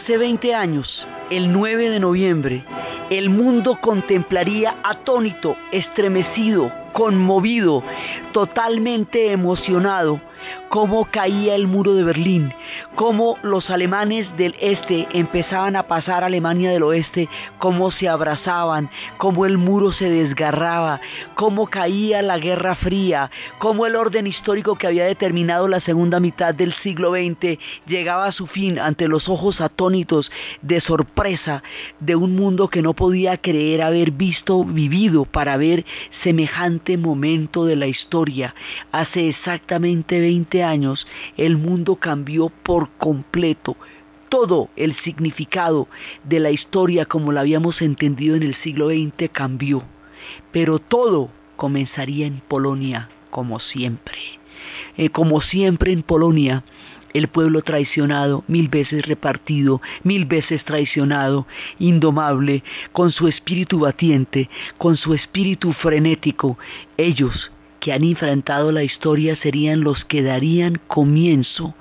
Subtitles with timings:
[0.00, 2.62] Hace 20 años, el 9 de noviembre,
[3.10, 7.82] el mundo contemplaría atónito, estremecido, conmovido,
[8.30, 10.20] totalmente emocionado,
[10.68, 12.52] cómo caía el muro de Berlín,
[12.94, 18.90] cómo los alemanes del este empezaban a pasar a Alemania del oeste, cómo se abrazaban,
[19.16, 21.00] cómo el muro se desgarraba,
[21.34, 26.54] cómo caía la Guerra Fría, cómo el orden histórico que había determinado la segunda mitad
[26.54, 30.30] del siglo XX llegaba a su fin ante los ojos atónitos
[30.62, 31.62] de sorpresa
[32.00, 35.84] de un mundo que no podía creer haber visto, vivido para ver
[36.22, 38.54] semejante momento de la historia.
[38.92, 43.76] Hace exactamente 20 años el mundo cambió por completo.
[44.28, 45.88] Todo el significado
[46.24, 49.82] de la historia como la habíamos entendido en el siglo XX cambió.
[50.52, 54.18] Pero todo comenzaría en Polonia, como siempre.
[54.96, 56.62] Eh, como siempre en Polonia,
[57.14, 61.46] el pueblo traicionado, mil veces repartido, mil veces traicionado,
[61.78, 62.62] indomable,
[62.92, 66.58] con su espíritu batiente, con su espíritu frenético,
[66.96, 71.74] ellos que han enfrentado la historia serían los que darían comienzo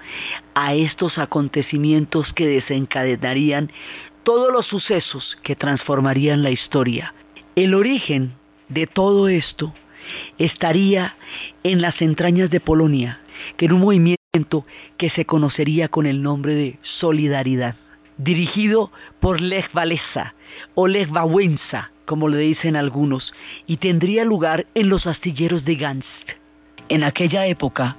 [0.54, 3.72] a estos acontecimientos que desencadenarían
[4.24, 7.14] todos los sucesos que transformarían la historia.
[7.56, 8.34] El origen
[8.70, 9.74] de todo esto
[10.38, 11.16] estaría
[11.64, 13.22] en las entrañas de Polonia,
[13.56, 14.66] que en un movimiento
[14.98, 17.76] que se conocería con el nombre de Solidaridad,
[18.18, 20.36] dirigido por Lech Walesa
[20.76, 23.34] o Lech Wałęsa, como le dicen algunos,
[23.68, 26.38] y tendría lugar en los astilleros de Gansk.
[26.90, 27.98] En aquella época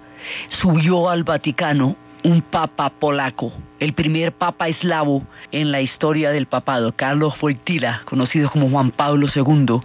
[0.48, 1.94] subió al Vaticano
[2.24, 8.50] un papa polaco, el primer papa eslavo en la historia del papado, Carlos Wojtyla, conocido
[8.50, 9.80] como Juan Pablo II,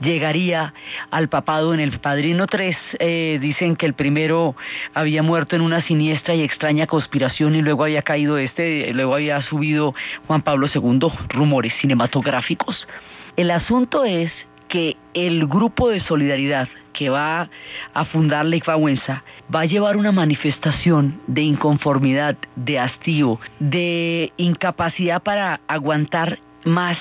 [0.00, 0.74] llegaría
[1.10, 2.76] al papado en el Padrino III.
[2.98, 4.56] Eh, dicen que el primero
[4.94, 9.40] había muerto en una siniestra y extraña conspiración y luego había caído este, luego había
[9.42, 9.94] subido
[10.26, 12.88] Juan Pablo II, rumores cinematográficos.
[13.36, 14.32] El asunto es
[14.68, 17.48] que el grupo de solidaridad que va
[17.94, 19.22] a fundar Lech Wałęsa
[19.54, 26.96] va a llevar una manifestación de inconformidad, de hastío, de incapacidad para aguantar más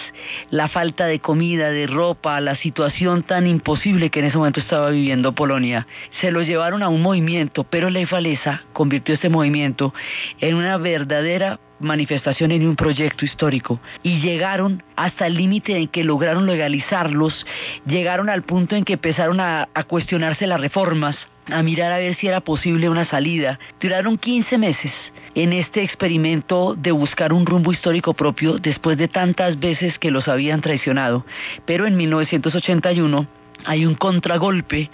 [0.50, 4.90] la falta de comida, de ropa, la situación tan imposible que en ese momento estaba
[4.90, 5.88] viviendo Polonia.
[6.22, 9.94] Se lo llevaron a un movimiento, pero Lech Walesa convirtió este movimiento
[10.40, 16.04] en una verdadera manifestación en un proyecto histórico y llegaron hasta el límite en que
[16.04, 17.46] lograron legalizarlos,
[17.86, 21.16] llegaron al punto en que empezaron a, cuestionarse las reformas,
[21.52, 23.60] a mirar a ver si era posible una salida.
[23.80, 24.92] Duraron 15 meses
[25.36, 30.28] en este experimento de buscar un rumbo histórico propio después de tantas veces que los
[30.28, 31.26] habían traicionado.
[31.66, 33.28] Pero en 1981
[33.66, 34.90] hay un contragolpe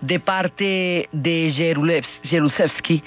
[0.00, 1.74] de parte de
[2.22, 3.02] Jerusevsky,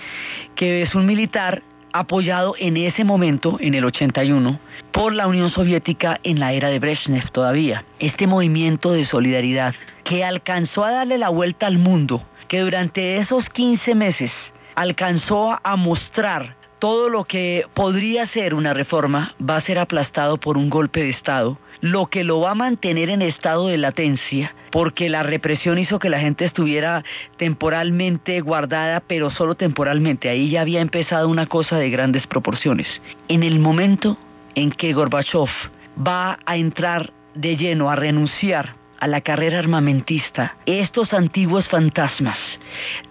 [0.56, 4.60] que es un militar apoyado en ese momento, en el 81,
[4.92, 7.86] por la Unión Soviética en la era de Brezhnev todavía.
[8.00, 12.24] Este movimiento de solidaridad que alcanzó a darle la vuelta al mundo,
[12.54, 14.32] que durante esos 15 meses
[14.76, 20.56] alcanzó a mostrar todo lo que podría ser una reforma va a ser aplastado por
[20.56, 25.10] un golpe de Estado, lo que lo va a mantener en estado de latencia, porque
[25.10, 27.04] la represión hizo que la gente estuviera
[27.38, 30.30] temporalmente guardada, pero solo temporalmente.
[30.30, 32.86] Ahí ya había empezado una cosa de grandes proporciones.
[33.30, 34.16] En el momento
[34.54, 35.50] en que Gorbachev
[35.98, 42.38] va a entrar de lleno a renunciar a la carrera armamentista, estos antiguos fantasmas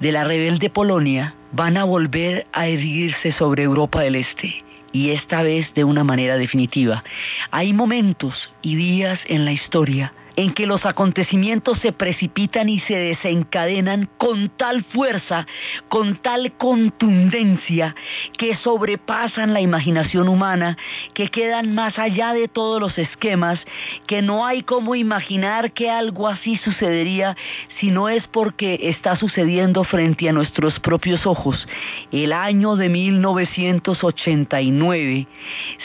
[0.00, 5.42] de la rebelde Polonia van a volver a erguirse sobre Europa del Este y esta
[5.42, 7.04] vez de una manera definitiva.
[7.50, 12.96] Hay momentos y días en la historia en que los acontecimientos se precipitan y se
[12.96, 15.46] desencadenan con tal fuerza,
[15.88, 17.96] con tal contundencia,
[18.36, 20.76] que sobrepasan la imaginación humana,
[21.14, 23.60] que quedan más allá de todos los esquemas,
[24.06, 27.36] que no hay como imaginar que algo así sucedería
[27.78, 31.68] si no es porque está sucediendo frente a nuestros propios ojos.
[32.10, 35.26] El año de 1989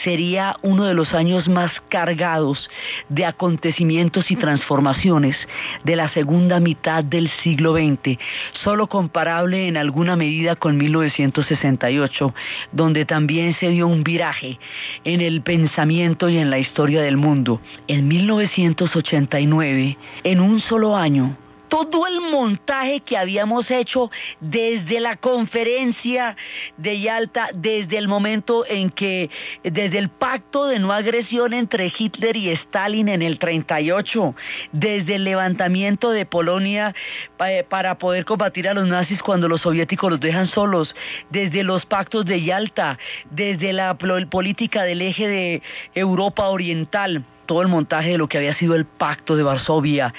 [0.02, 2.70] sería uno de los años más cargados
[3.08, 5.36] de acontecimientos y transformaciones
[5.84, 8.18] de la segunda mitad del siglo XX,
[8.52, 12.34] solo comparable en alguna medida con 1968,
[12.72, 14.58] donde también se dio un viraje
[15.04, 17.60] en el pensamiento y en la historia del mundo.
[17.86, 21.36] En 1989, en un solo año,
[21.68, 24.10] todo el montaje que habíamos hecho
[24.40, 26.36] desde la conferencia
[26.76, 29.30] de Yalta, desde el momento en que,
[29.62, 34.34] desde el pacto de no agresión entre Hitler y Stalin en el 38,
[34.72, 36.94] desde el levantamiento de Polonia
[37.46, 40.94] eh, para poder combatir a los nazis cuando los soviéticos los dejan solos,
[41.30, 42.98] desde los pactos de Yalta,
[43.30, 45.62] desde la política del eje de
[45.94, 50.12] Europa Oriental todo el montaje de lo que había sido el pacto de Varsovia,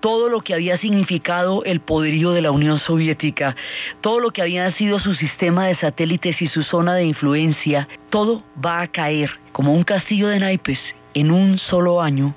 [0.00, 3.56] todo lo que había significado el poderío de la Unión Soviética,
[4.02, 8.44] todo lo que había sido su sistema de satélites y su zona de influencia, todo
[8.64, 10.78] va a caer como un castillo de naipes
[11.14, 12.34] en un solo año,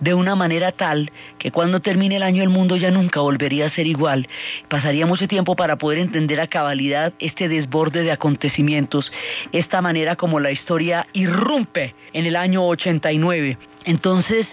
[0.00, 3.70] de una manera tal que cuando termine el año el mundo ya nunca volvería a
[3.70, 4.28] ser igual.
[4.68, 9.12] Pasaría mucho tiempo para poder entender a cabalidad este desborde de acontecimientos,
[9.52, 13.58] esta manera como la historia irrumpe en el año 89.
[13.84, 14.46] Entonces,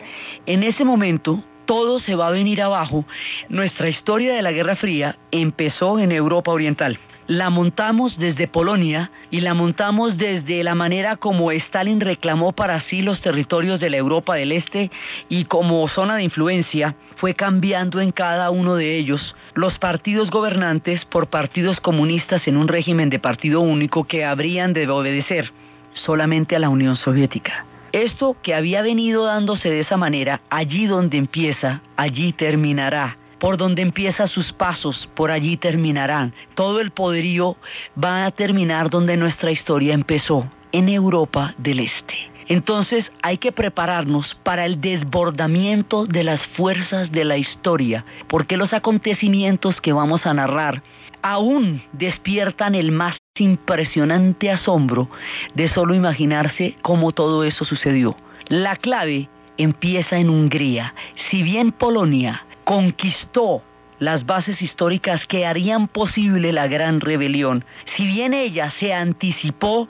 [0.46, 3.06] en ese momento, todo se va a venir abajo.
[3.50, 6.98] Nuestra historia de la Guerra Fría empezó en Europa Oriental
[7.28, 13.02] la montamos desde Polonia y la montamos desde la manera como Stalin reclamó para sí
[13.02, 14.90] los territorios de la Europa del Este
[15.28, 21.04] y como zona de influencia fue cambiando en cada uno de ellos los partidos gobernantes
[21.06, 25.52] por partidos comunistas en un régimen de partido único que habrían de obedecer
[25.94, 27.66] solamente a la Unión Soviética.
[27.92, 33.82] Esto que había venido dándose de esa manera, allí donde empieza, allí terminará por donde
[33.82, 36.34] empieza sus pasos, por allí terminarán.
[36.56, 37.58] Todo el poderío
[38.02, 42.16] va a terminar donde nuestra historia empezó, en Europa del Este.
[42.48, 48.74] Entonces hay que prepararnos para el desbordamiento de las fuerzas de la historia, porque los
[48.74, 50.82] acontecimientos que vamos a narrar
[51.22, 55.10] aún despiertan el más impresionante asombro
[55.56, 58.16] de solo imaginarse cómo todo eso sucedió.
[58.48, 60.94] La clave empieza en Hungría.
[61.30, 63.64] Si bien Polonia conquistó
[63.98, 67.64] las bases históricas que harían posible la gran rebelión.
[67.96, 69.88] Si bien ella se anticipó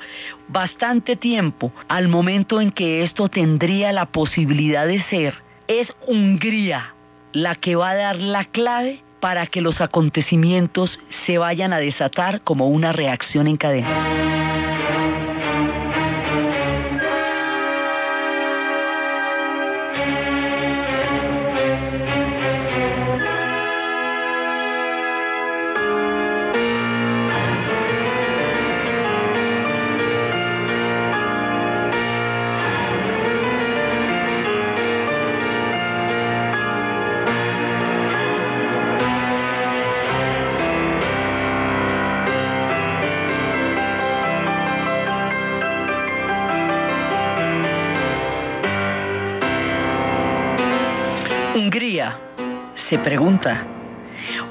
[0.47, 6.93] bastante tiempo al momento en que esto tendría la posibilidad de ser, es Hungría
[7.33, 12.41] la que va a dar la clave para que los acontecimientos se vayan a desatar
[12.41, 14.36] como una reacción en cadena.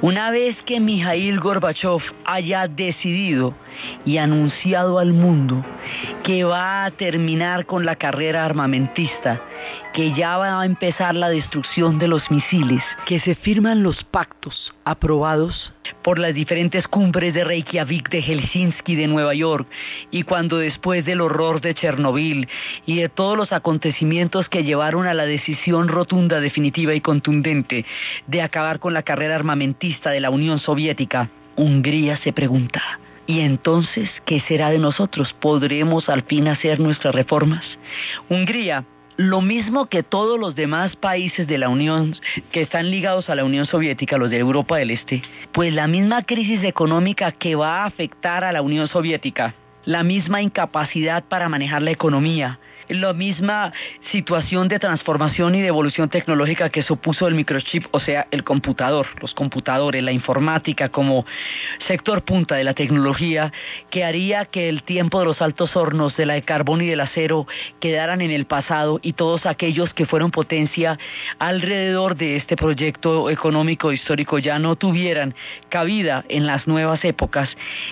[0.02, 3.54] Una vez que Mijail Gorbachev haya decidido
[4.04, 5.64] y anunciado al mundo
[6.22, 9.40] que va a terminar con la carrera armamentista,
[9.92, 14.74] que ya va a empezar la destrucción de los misiles, que se firman los pactos
[14.84, 19.66] aprobados por las diferentes cumbres de Reykjavik, de Helsinki, de Nueva York,
[20.10, 22.48] y cuando después del horror de Chernobyl
[22.84, 27.84] y de todos los acontecimientos que llevaron a la decisión rotunda, definitiva y contundente
[28.26, 32.82] de acabar con la carrera armamentista de la Unión Soviética, Hungría se pregunta,
[33.26, 35.32] ¿Y entonces qué será de nosotros?
[35.32, 37.64] ¿Podremos al fin hacer nuestras reformas?
[38.28, 38.84] Hungría
[39.16, 42.16] lo mismo que todos los demás países de la Unión
[42.50, 46.22] que están ligados a la Unión Soviética, los de Europa del Este, pues la misma
[46.22, 49.54] crisis económica que va a afectar a la Unión Soviética,
[49.84, 53.72] la misma incapacidad para manejar la economía, la misma
[54.10, 59.06] situación de transformación y de evolución tecnológica que supuso el microchip, o sea, el computador,
[59.20, 61.26] los computadores, la informática como
[61.86, 63.52] sector punta de la tecnología,
[63.90, 67.00] que haría que el tiempo de los altos hornos de la de carbón y del
[67.00, 67.46] acero
[67.80, 70.98] quedaran en el pasado y todos aquellos que fueron potencia
[71.38, 75.34] alrededor de este proyecto económico histórico ya no tuvieran
[75.68, 77.48] cabida en las nuevas épocas.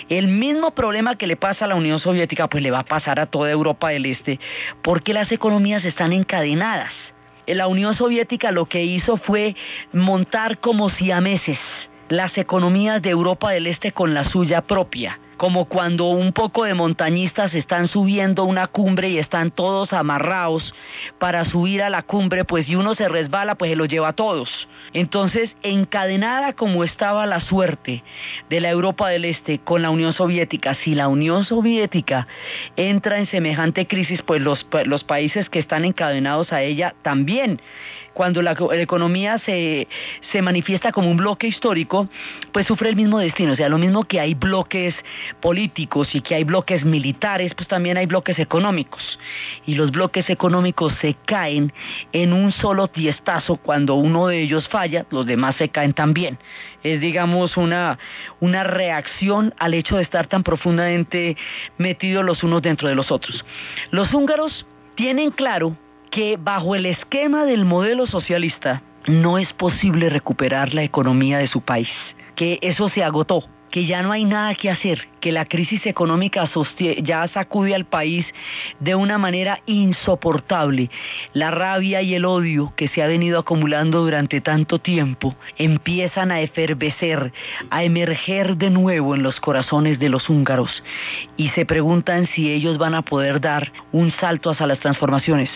[0.08, 3.20] El mismo problema que le pasa a la Unión Soviética, pues le va a pasar
[3.20, 4.38] a toda Europa del Este,
[4.84, 6.92] porque las economías están encadenadas.
[7.46, 9.56] La Unión Soviética lo que hizo fue
[9.92, 11.58] montar como siameses
[12.10, 16.72] las economías de Europa del Este con la suya propia como cuando un poco de
[16.72, 20.74] montañistas están subiendo una cumbre y están todos amarrados
[21.18, 24.12] para subir a la cumbre, pues si uno se resbala, pues se lo lleva a
[24.14, 24.48] todos.
[24.94, 28.02] Entonces, encadenada como estaba la suerte
[28.48, 32.26] de la Europa del Este con la Unión Soviética, si la Unión Soviética
[32.76, 37.60] entra en semejante crisis, pues los, los países que están encadenados a ella también
[38.14, 39.88] cuando la, economía se,
[40.32, 42.08] se, manifiesta como un bloque histórico,
[42.52, 43.52] pues sufre el mismo destino.
[43.52, 44.94] O sea, lo mismo que hay bloques
[45.40, 49.18] políticos y que hay bloques militares, pues también hay bloques económicos.
[49.66, 51.72] Y los bloques económicos se caen
[52.12, 56.38] en un solo tiestazo cuando uno de ellos falla, los demás se caen también.
[56.82, 57.98] Es, digamos, una,
[58.40, 61.36] una reacción al hecho de estar tan profundamente
[61.78, 63.44] metidos los unos dentro de los otros.
[63.90, 65.76] Los húngaros tienen claro
[66.14, 71.60] que bajo el esquema del modelo socialista no es posible recuperar la economía de su
[71.60, 71.88] país,
[72.36, 73.42] que eso se agotó,
[73.74, 76.48] que ya no hay nada que hacer, que la crisis económica
[77.02, 78.24] ya sacude al país
[78.78, 80.90] de una manera insoportable.
[81.32, 86.40] La rabia y el odio que se ha venido acumulando durante tanto tiempo empiezan a
[86.40, 87.32] efervecer,
[87.70, 90.84] a emerger de nuevo en los corazones de los húngaros
[91.36, 95.50] y se preguntan si ellos van a poder dar un salto hacia las transformaciones.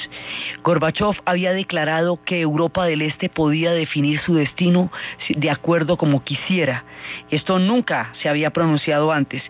[0.64, 4.90] Gorbachev había declarado que Europa del Este podía definir su destino
[5.28, 6.84] de acuerdo como quisiera.
[7.30, 9.42] Esto nunca se había pronunciado antes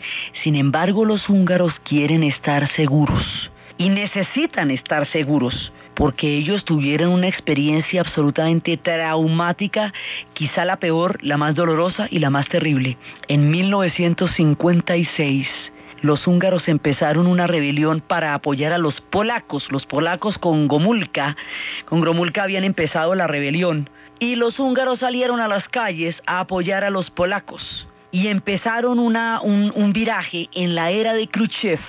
[0.43, 7.27] sin embargo, los húngaros quieren estar seguros y necesitan estar seguros porque ellos tuvieron una
[7.27, 9.93] experiencia absolutamente traumática,
[10.33, 12.97] quizá la peor, la más dolorosa y la más terrible.
[13.27, 15.49] En 1956,
[16.03, 19.67] los húngaros empezaron una rebelión para apoyar a los polacos.
[19.73, 21.37] Los polacos con Gomulka,
[21.85, 26.85] con Gromulka habían empezado la rebelión y los húngaros salieron a las calles a apoyar
[26.85, 31.81] a los polacos y empezaron un, viraje en la era de Khrushchev,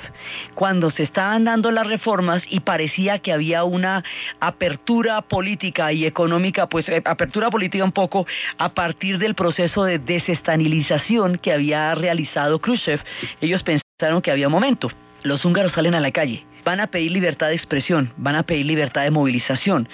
[0.55, 4.03] cuando se estaban dando las reformas y parecía que había una
[4.39, 8.25] apertura política y económica, pues eh, apertura política un poco
[8.57, 13.01] a partir del proceso de desestanilización que había realizado Khrushchev.
[13.41, 14.89] Ellos pensaron que había momento.
[15.23, 18.67] Los húngaros salen a la calle van a pedir libertad de expresión, van a pedir
[18.67, 19.89] libertad de movilización,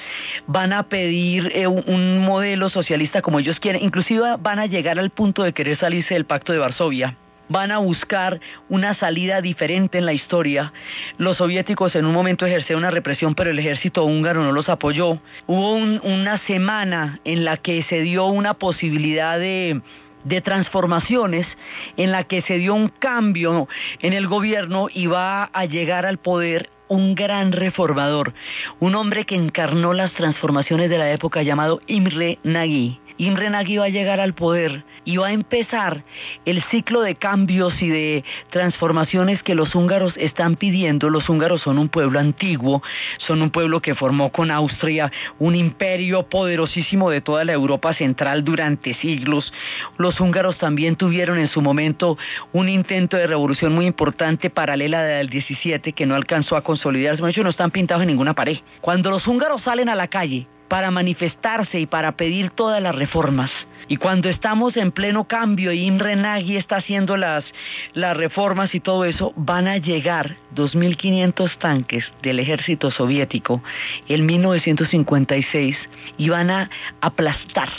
[0.46, 5.10] van a pedir eh, un, modelo socialista como ellos quieren, inclusive van a llegar al
[5.10, 7.16] punto de querer salirse del pacto de Varsovia
[7.48, 8.40] van a buscar
[8.70, 10.74] una salida diferente en la historia.
[11.20, 15.20] Los soviéticos en un momento ejercieron una represión, pero el ejército húngaro no los apoyó.
[15.46, 19.80] Hubo una semana en la que se dio una posibilidad de
[20.26, 21.48] de transformaciones
[21.96, 23.70] en la que se dio un cambio
[24.02, 28.34] en el gobierno y va a llegar al poder un gran reformador,
[28.80, 33.00] un hombre que encarnó las transformaciones de la época llamado Imre Nagy.
[33.18, 36.04] Imre va a llegar al poder y va a empezar
[36.46, 41.10] el ciclo de cambios y de transformaciones que los húngaros están pidiendo.
[41.10, 42.84] Los húngaros son un pueblo antiguo,
[43.18, 48.44] son un pueblo que formó con Austria un imperio poderosísimo de toda la Europa central
[48.44, 49.54] durante siglos.
[49.98, 52.18] Los húngaros también tuvieron en su momento
[52.52, 57.24] un intento de revolución muy importante paralela del 17 que no alcanzó a consolidarse.
[57.24, 58.58] De hecho, no están pintados en ninguna pared.
[58.82, 63.52] Cuando los húngaros salen a la calle para manifestarse y para pedir todas las reformas.
[63.88, 67.46] Y cuando estamos en pleno cambio y Imre Nagy está haciendo las,
[67.94, 73.62] reformas y todo eso, van a llegar 2.500 tanques del ejército soviético
[74.08, 75.78] en 1956
[76.18, 76.70] y van a
[77.02, 77.70] aplastar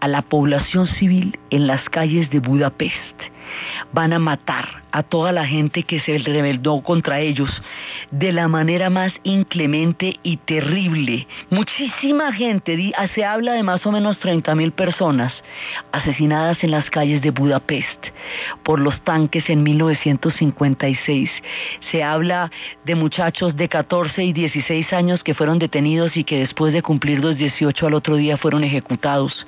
[0.00, 3.22] a la población civil en las calles de Budapest.
[3.92, 7.50] Van a matar a toda la gente que se rebeló contra ellos
[8.12, 11.26] de la manera más inclemente y terrible.
[11.50, 15.32] Muchísima gente, se habla de más o menos 30 mil personas
[15.90, 18.06] asesinadas en las calles de Budapest
[18.62, 21.28] por los tanques en 1956.
[21.90, 22.52] Se habla
[22.84, 27.18] de muchachos de 14 y 16 años que fueron detenidos y que después de cumplir
[27.18, 29.44] los 18 al otro día fueron ejecutados.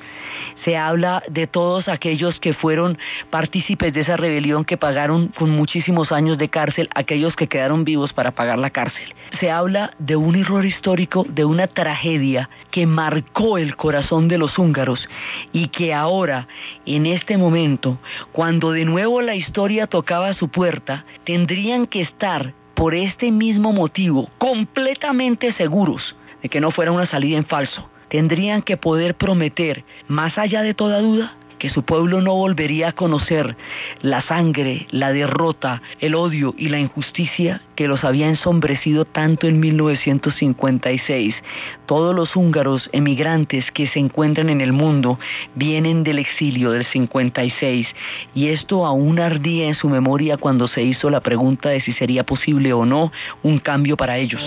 [0.64, 2.98] se habla de todos aquellos que fueron
[3.30, 8.12] partícipes de esa rebelión que pagaron con muchísimos años de cárcel, aquellos que quedaron vivos
[8.12, 9.14] para pagar la cárcel.
[9.38, 14.58] Se habla de un error histórico, de una tragedia que marcó el corazón de los
[14.58, 15.08] húngaros
[15.52, 16.48] y que ahora,
[16.86, 17.98] en este momento,
[18.32, 24.30] cuando de nuevo la historia tocaba su puerta, tendrían que estar por este mismo motivo
[24.38, 27.90] completamente seguros de que no fuera una salida en falso.
[28.08, 31.34] Tendrían que poder prometer, más allá de toda duda,
[31.66, 33.56] que su pueblo no volvería a conocer
[34.00, 39.58] la sangre, la derrota, el odio y la injusticia que los había ensombrecido tanto en
[39.58, 41.35] 1956.
[41.87, 45.18] Todos los húngaros emigrantes que se encuentran en el mundo
[45.56, 47.88] vienen del exilio del 56
[48.32, 52.25] y esto aún ardía en su memoria cuando se hizo la pregunta de si sería
[52.25, 53.11] posible o no
[53.42, 54.40] un cambio para ellos.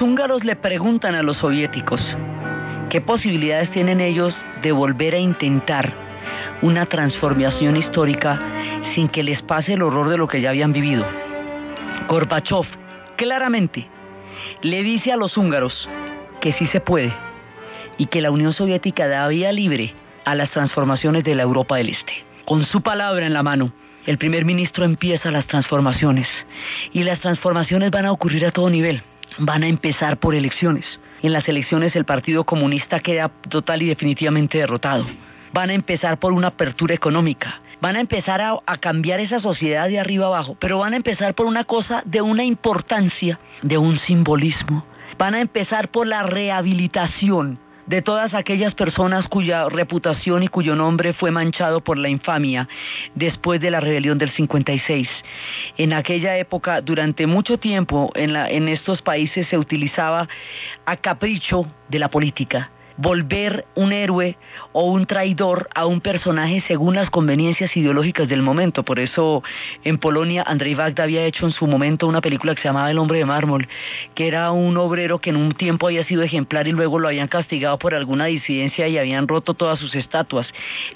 [0.00, 2.00] Húngaros le preguntan a los soviéticos
[2.88, 5.92] qué posibilidades tienen ellos de volver a intentar
[6.62, 8.38] una transformación histórica
[8.94, 11.04] sin que les pase el horror de lo que ya habían vivido.
[12.08, 12.66] Gorbachev
[13.16, 13.88] claramente
[14.62, 15.88] le dice a los húngaros
[16.40, 17.12] que sí se puede
[17.98, 21.90] y que la Unión Soviética da vía libre a las transformaciones de la Europa del
[21.90, 22.24] Este.
[22.44, 23.72] Con su palabra en la mano,
[24.06, 26.26] el primer ministro empieza las transformaciones
[26.92, 29.02] y las transformaciones van a ocurrir a todo nivel
[29.38, 30.84] van a empezar por elecciones.
[31.22, 35.06] En las elecciones el Partido Comunista queda total y definitivamente derrotado.
[35.52, 37.60] Van a empezar por una apertura económica.
[37.80, 41.46] Van a empezar a, cambiar esa sociedad de arriba abajo, pero van a empezar por
[41.46, 44.84] una cosa de una importancia, de un simbolismo.
[45.18, 47.58] Van a empezar por la rehabilitación
[47.90, 52.68] de todas aquellas personas cuya reputación y cuyo nombre fue manchado por la infamia
[53.16, 55.08] después de la rebelión del 56.
[55.76, 60.28] En aquella época, durante mucho tiempo, en, en estos países se utilizaba
[60.86, 64.36] a capricho de la política volver un héroe
[64.72, 68.84] o un traidor a un personaje según las conveniencias ideológicas del momento.
[68.84, 69.42] Por eso
[69.84, 72.98] en Polonia Andrzej Wajda había hecho en su momento una película que se llamaba El
[72.98, 73.68] hombre de mármol,
[74.14, 77.28] que era un obrero que en un tiempo había sido ejemplar y luego lo habían
[77.28, 80.46] castigado por alguna disidencia y habían roto todas sus estatuas.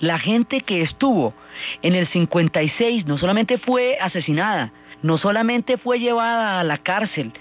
[0.00, 1.34] La gente que estuvo
[1.82, 7.32] en el 56 no solamente fue asesinada, no solamente fue llevada a la cárcel,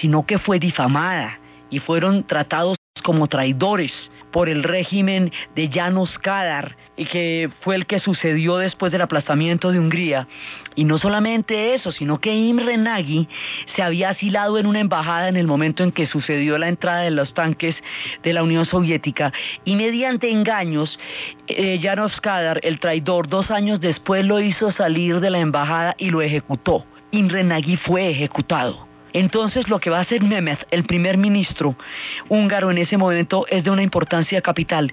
[0.00, 1.38] sino que fue difamada
[1.70, 3.92] y fueron tratados como traidores
[4.30, 9.70] por el régimen de Janos Kadar, y que fue el que sucedió después del aplastamiento
[9.70, 10.26] de Hungría.
[10.74, 13.28] Y no solamente eso, sino que Imre Nagy
[13.76, 17.12] se había asilado en una embajada en el momento en que sucedió la entrada de
[17.12, 17.76] los tanques
[18.24, 19.32] de la Unión Soviética
[19.64, 20.98] y mediante engaños,
[21.46, 26.10] eh, Janos Kadar, el traidor, dos años después lo hizo salir de la embajada y
[26.10, 26.84] lo ejecutó.
[27.12, 28.93] Imre Nagy fue ejecutado.
[29.14, 31.76] Entonces lo que va a hacer Mehmet, el primer ministro
[32.28, 34.92] húngaro en ese momento, es de una importancia capital.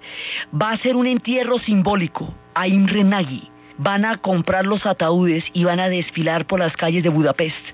[0.53, 5.63] Va a hacer un entierro simbólico a Imre Nagy van a comprar los ataúdes y
[5.63, 7.65] van a desfilar por las calles de Budapest.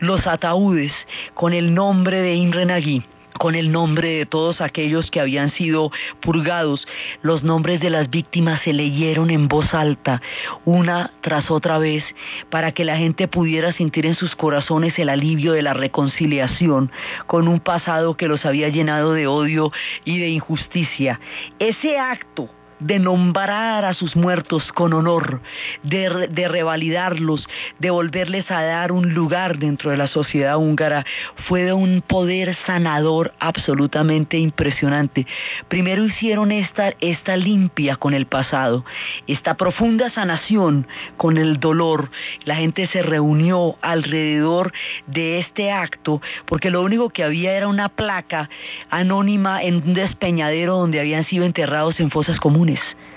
[0.00, 0.92] Los ataúdes
[1.34, 3.04] con el nombre de Imre Nagy
[3.38, 5.90] con el nombre de todos aquellos que habían sido
[6.20, 6.86] purgados.
[7.22, 10.20] Los nombres de las víctimas se leyeron en voz alta,
[10.64, 12.04] una tras otra vez,
[12.50, 16.90] para que la gente pudiera sentir en sus corazones el alivio de la reconciliación
[17.26, 19.72] con un pasado que los había llenado de odio
[20.04, 21.20] y de injusticia.
[21.58, 22.48] Ese acto
[22.82, 25.40] de nombrar a sus muertos con honor,
[25.82, 27.46] de, revalidarlos,
[27.78, 31.04] de volverles a dar un lugar dentro de la sociedad húngara,
[31.48, 35.26] fue de un poder sanador absolutamente impresionante.
[35.68, 38.84] Primero hicieron esta, esta limpia con el pasado,
[39.26, 42.10] esta profunda sanación con el dolor.
[42.44, 44.72] La gente se reunió alrededor
[45.06, 48.48] de este acto porque lo único que había era una placa
[48.90, 52.71] anónima en un despeñadero donde habían sido enterrados en fosas comunes.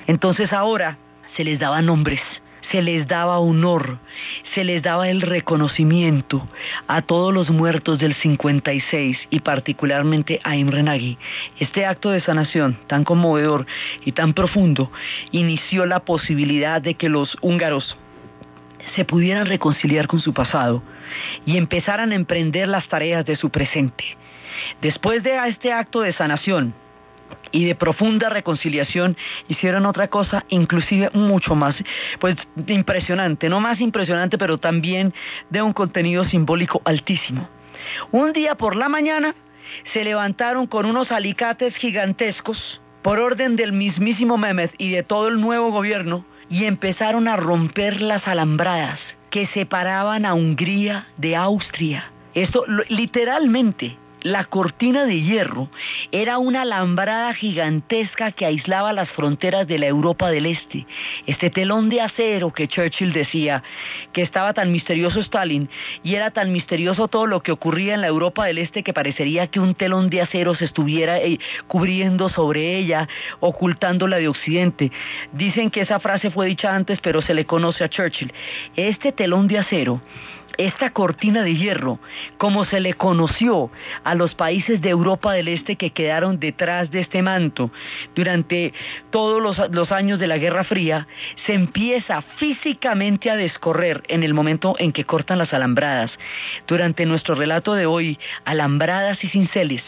[0.08, 0.98] Entonces ahora
[1.36, 2.22] se les daba nombres,
[2.72, 4.00] se les daba honor,
[4.54, 6.48] se les daba el reconocimiento
[6.88, 11.18] a todos los muertos del 56 y particularmente a Imre Nagy.
[11.60, 13.66] Este acto de sanación tan conmovedor
[14.04, 14.92] y tan profundo
[15.32, 17.98] inició la posibilidad de que los húngaros
[18.96, 20.84] se pudieran reconciliar con su pasado
[21.46, 24.18] y empezaran a emprender las tareas de su presente.
[24.82, 26.74] Después de este acto de sanación
[27.52, 29.18] y de profunda reconciliación,
[29.48, 31.76] hicieron otra cosa inclusive mucho más,
[32.20, 32.36] pues
[32.68, 35.14] impresionante, no más impresionante, pero también
[35.50, 37.48] de un contenido simbólico altísimo.
[38.12, 39.36] Un día por la mañana
[39.94, 45.40] se levantaron con unos alicates gigantescos por orden del mismísimo Mehmet y de todo el
[45.40, 52.12] nuevo gobierno y empezaron a romper las alambradas que separaban a Hungría de Austria.
[52.34, 55.70] Esto literalmente la cortina de hierro
[56.12, 60.88] era una alambrada gigantesca que aislaba las fronteras de la Europa del Este.
[61.28, 63.62] Este telón de acero que Churchill decía
[64.14, 65.70] que estaba tan misterioso Stalin
[66.02, 69.46] y era tan misterioso todo lo que ocurría en la Europa del Este que parecería
[69.46, 73.08] que un telón de acero se estuviera eh, cubriendo sobre ella,
[73.42, 74.92] ocultándola de Occidente.
[75.34, 78.34] Dicen que esa frase fue dicha antes, pero se le conoce a Churchill.
[78.76, 80.02] Este telón de acero
[80.58, 82.00] esta cortina de hierro,
[82.38, 83.72] como se le conoció
[84.04, 87.72] a los países de Europa del Este que quedaron detrás de este manto
[88.16, 88.74] durante
[89.10, 89.42] todos
[89.72, 91.08] los, años de la Guerra Fría,
[91.46, 96.12] se empieza físicamente a descorrer en el momento en que cortan las alambradas.
[96.68, 99.84] Durante nuestro relato de hoy, alambradas y cinceles,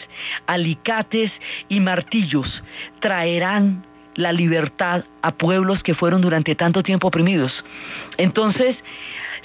[0.46, 1.32] alicates
[1.68, 2.62] y martillos
[3.00, 3.84] traerán
[4.18, 7.64] la libertad a pueblos que fueron durante tanto tiempo oprimidos.
[8.16, 8.76] Entonces,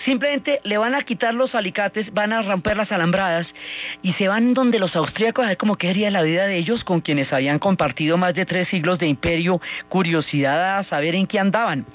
[0.03, 3.47] Simplemente le van a quitar los alicates, van a romper las alambradas
[4.01, 6.99] y se van donde los austríacos a ver cómo quedaría la vida de ellos con
[6.99, 11.85] quienes habían compartido más de tres siglos de imperio, curiosidad a saber en qué andaban.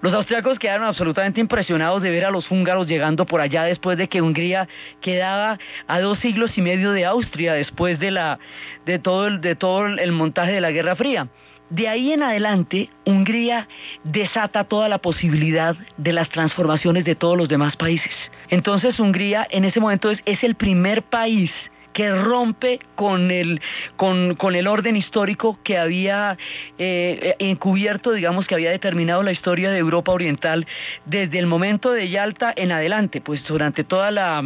[0.00, 4.08] Los austríacos quedaron absolutamente impresionados de ver a los húngaros llegando por allá después de
[4.08, 4.68] que Hungría
[5.00, 5.58] quedaba
[5.88, 8.38] a dos siglos y medio de Austria después de, la,
[8.86, 11.28] de, todo, el, de todo el montaje de la Guerra Fría.
[11.70, 13.68] De ahí en adelante, Hungría
[14.02, 18.12] desata toda la posibilidad de las transformaciones de todos los demás países.
[18.48, 21.52] Entonces Hungría en ese momento es, el primer país
[21.92, 23.60] que rompe con el,
[23.96, 26.36] con, el orden histórico que había
[26.78, 30.66] eh, encubierto, digamos, que había determinado la historia de Europa Oriental
[31.04, 34.42] desde el momento de Yalta en adelante, pues durante toda la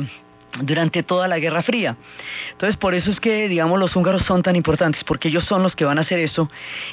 [0.61, 1.97] durante toda la Guerra Fría.
[2.53, 5.75] Entonces, por eso es que, digamos, los húngaros son tan importantes, porque ellos son los
[5.75, 6.51] que van a hacer eso,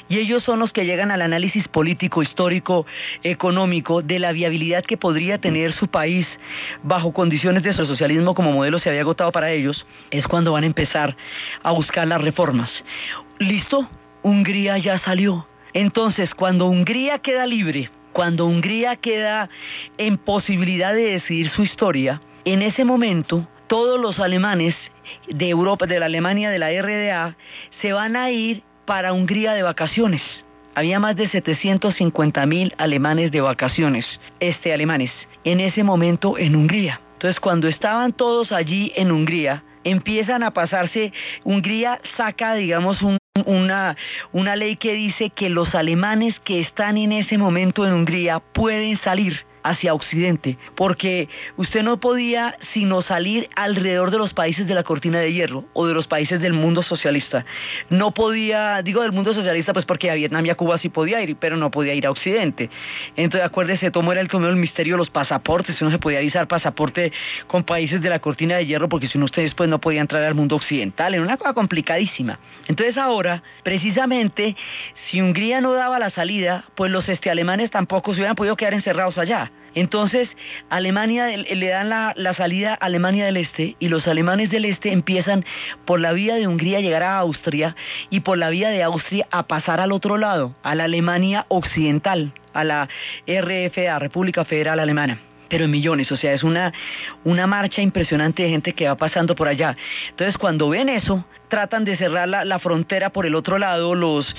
[0.08, 2.86] y ellos son los que llegan al análisis político, histórico,
[3.22, 6.26] económico, de la viabilidad que podría tener su país
[6.82, 10.66] bajo condiciones de socialismo como modelo se había agotado para ellos, es cuando van a
[10.66, 11.16] empezar
[11.62, 12.70] a buscar las reformas.
[13.38, 13.88] ¿Listo?
[14.22, 15.46] Hungría ya salió.
[15.72, 19.48] Entonces, cuando Hungría queda libre, cuando Hungría queda
[19.98, 24.74] en posibilidad de decidir su historia, en ese momento todos los alemanes
[25.28, 27.38] de Europa, de la Alemania, de la RDA,
[27.80, 30.20] se van a ir para Hungría de vacaciones.
[30.74, 34.04] Había más de 750 mil alemanes de vacaciones,
[34.40, 35.10] este alemanes,
[35.44, 37.00] en ese momento en Hungría.
[37.14, 41.10] Entonces, cuando estaban todos allí en Hungría, empiezan a pasarse,
[41.42, 42.98] Hungría saca, digamos,
[43.46, 43.96] una,
[44.32, 48.98] una ley que dice que los alemanes que están en ese momento en Hungría pueden
[48.98, 54.82] salir hacia Occidente, porque usted no podía sino salir alrededor de los países de la
[54.82, 57.44] cortina de hierro o de los países del mundo socialista.
[57.90, 61.22] No podía, digo del mundo socialista, pues porque a Vietnam y a Cuba sí podía
[61.22, 62.70] ir, pero no podía ir a Occidente.
[63.16, 67.12] Entonces, acuérdese, tomó era el el misterio de los pasaportes, no se podía avisar pasaporte
[67.46, 70.22] con países de la cortina de hierro, porque si no usted después no podía entrar
[70.24, 72.38] al mundo occidental, era una cosa complicadísima.
[72.66, 74.56] Entonces ahora, precisamente,
[75.10, 78.74] si Hungría no daba la salida, pues los este alemanes tampoco se hubieran podido quedar
[78.74, 79.51] encerrados allá.
[79.74, 80.28] Entonces,
[80.68, 85.44] Alemania le dan la, salida a Alemania del Este y los alemanes del Este empiezan
[85.84, 87.74] por la vía de Hungría a llegar a Austria
[88.10, 92.32] y por la vía de Austria a pasar al otro lado, a la Alemania Occidental,
[92.52, 92.88] a la
[93.26, 96.72] RFA, República Federal Alemana pero en millones, o sea, es una,
[97.24, 99.76] una marcha impresionante de gente que va pasando por allá.
[100.08, 104.34] Entonces, cuando ven eso, tratan de cerrar la, la frontera por el otro lado, los,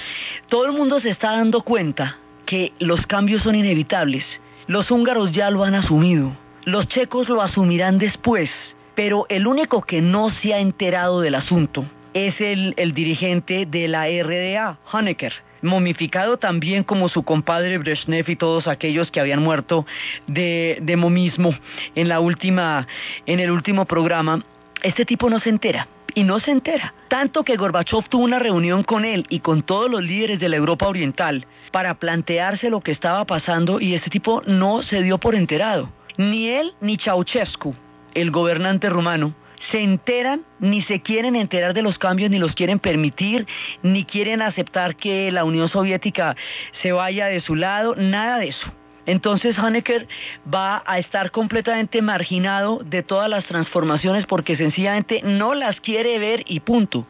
[0.50, 4.26] todo el mundo se está dando cuenta que los cambios son inevitables
[4.68, 6.36] los húngaros ya lo han asumido.
[6.66, 8.50] Los checos lo asumirán después.
[8.96, 14.06] Pero el único que no se ha enterado del asunto es el, dirigente de la
[14.06, 19.88] RDA, Honecker, momificado también como su compadre Brezhnev y todos aquellos que habían muerto
[20.28, 21.56] de, de momismo
[21.96, 22.88] en, la última,
[23.26, 24.44] en el último programa.
[24.84, 26.94] Este tipo no se entera y no se entera.
[27.08, 30.58] Tanto que Gorbachev tuvo una reunión con él y con todos los líderes de la
[30.58, 35.36] Europa Oriental para plantearse lo que estaba pasando y este tipo no se dio por
[35.36, 35.90] enterado.
[36.18, 37.76] Ni él ni Ceausescu,
[38.14, 39.34] el gobernante rumano,
[39.72, 43.48] se enteran ni se quieren enterar de los cambios, ni los quieren permitir,
[43.82, 46.36] ni quieren aceptar que la Unión Soviética
[46.82, 48.72] se vaya de su lado, nada de eso.
[49.06, 50.08] Entonces Honecker
[50.52, 56.44] va a estar completamente marginado de todas las transformaciones porque sencillamente no las quiere ver
[56.48, 57.06] y punto.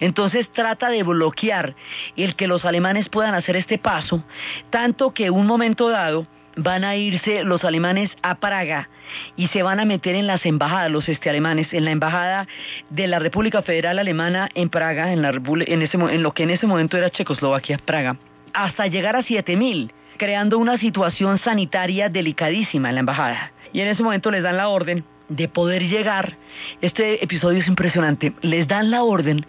[0.00, 1.74] Entonces trata de bloquear
[2.16, 4.24] el que los alemanes puedan hacer este paso,
[4.70, 8.88] tanto que un momento dado van a irse los alemanes a Praga
[9.36, 12.48] y se van a meter en las embajadas, los este alemanes, en la embajada
[12.90, 16.50] de la República Federal Alemana en Praga, en, la, en, ese, en lo que en
[16.50, 18.16] ese momento era Checoslovaquia, Praga,
[18.54, 23.52] hasta llegar a 7000, creando una situación sanitaria delicadísima en la embajada.
[23.72, 26.36] Y en ese momento les dan la orden de poder llegar,
[26.80, 29.44] este episodio es impresionante, les dan la orden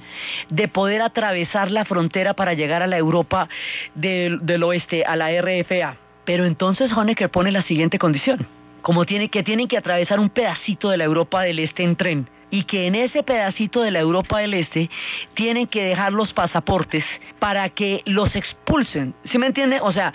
[0.49, 3.47] de poder atravesar la frontera para llegar a la Europa
[3.93, 8.45] del, oeste, a la RFA pero entonces Honecker pone la siguiente condición,
[8.82, 12.30] como tiene que tienen que atravesar un pedacito de la Europa del Este en tren
[12.51, 14.89] y que en ese pedacito de la Europa del Este
[15.36, 17.06] tienen que dejar los pasaportes
[17.39, 19.13] para que los expulsen.
[19.32, 19.80] ¿Sí me entiende?
[19.82, 20.13] O sea,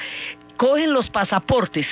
[0.57, 1.87] cogen los pasaportes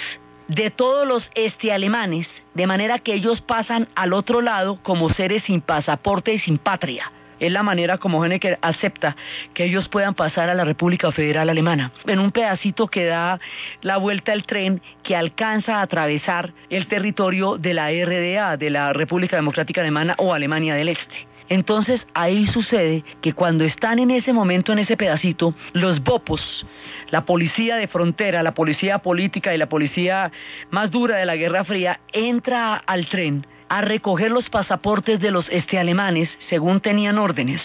[0.49, 5.44] de todos los este alemanes de manera que ellos pasan al otro lado como seres
[5.44, 9.16] sin pasaporte y sin patria es la manera como Honecker acepta
[9.55, 11.90] que ellos puedan pasar a la República Federal Alemana.
[12.07, 13.40] En un pedacito que da
[13.81, 18.92] la vuelta al tren que alcanza a atravesar el territorio de la RDA, de la
[18.92, 21.30] República Democrática Alemana o Alemania del Este.
[21.51, 26.65] Entonces ahí sucede que cuando están en ese momento, en ese pedacito, los BOPOS,
[27.11, 30.31] la policía de frontera, la policía política y la policía
[30.71, 35.49] más dura de la Guerra Fría, entra al tren a recoger los pasaportes de los
[35.49, 37.61] este alemanes según tenían órdenes.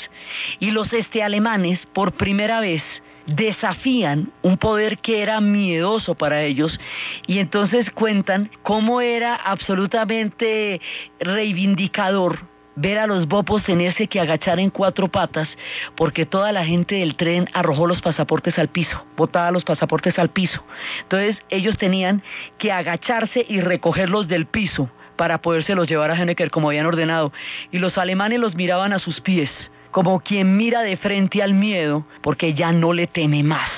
[0.60, 2.82] Y los este alemanes por primera vez
[3.28, 6.80] desafían un poder que era miedoso para ellos
[7.28, 10.82] y entonces cuentan cómo era absolutamente
[11.19, 15.47] reivindicador ver a los bopos tenerse que agachar en cuatro patas
[15.95, 20.29] porque toda la gente del tren arrojó los pasaportes al piso, botaba los pasaportes al
[20.29, 20.63] piso.
[21.03, 22.21] Entonces ellos tenían
[22.57, 27.31] que agacharse y recogerlos del piso para podérselos llevar a Hennecker como habían ordenado.
[27.71, 29.49] Y los alemanes los miraban a sus pies,
[29.91, 33.69] como quien mira de frente al miedo, porque ya no le teme más.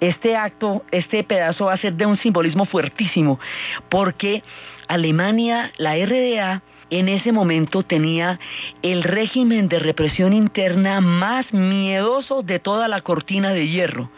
[0.00, 3.38] Este acto, este pedazo va a ser de un simbolismo fuertísimo,
[3.90, 4.42] porque
[4.88, 8.38] Alemania, la RDA, en ese momento tenía
[8.82, 14.10] el régimen de represión interna más miedoso de toda la cortina de hierro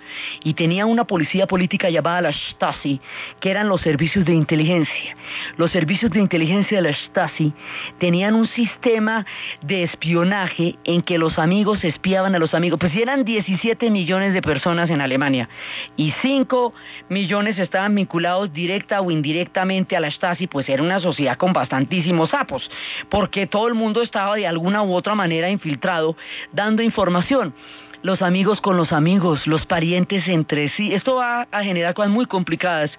[0.43, 3.01] y tenía una policía política llamada la Stasi,
[3.41, 5.17] que eran los servicios de inteligencia.
[5.57, 7.53] Los servicios de inteligencia de la Stasi
[7.99, 9.27] tenían un sistema
[9.63, 12.79] de espionaje en que los amigos espiaban a los amigos.
[12.81, 15.49] Pues eran 17 millones de personas en Alemania
[15.97, 16.73] y 5
[17.11, 22.31] millones estaban vinculados directa o indirectamente a la Stasi, pues era una sociedad con bastantísimos
[22.31, 22.62] sapos
[23.09, 26.17] porque todo el mundo estaba de alguna u otra manera infiltrado
[26.53, 27.55] dando información
[28.03, 30.93] los amigos con los amigos, los parientes entre sí.
[30.93, 32.91] Esto va a generar cosas muy complicadas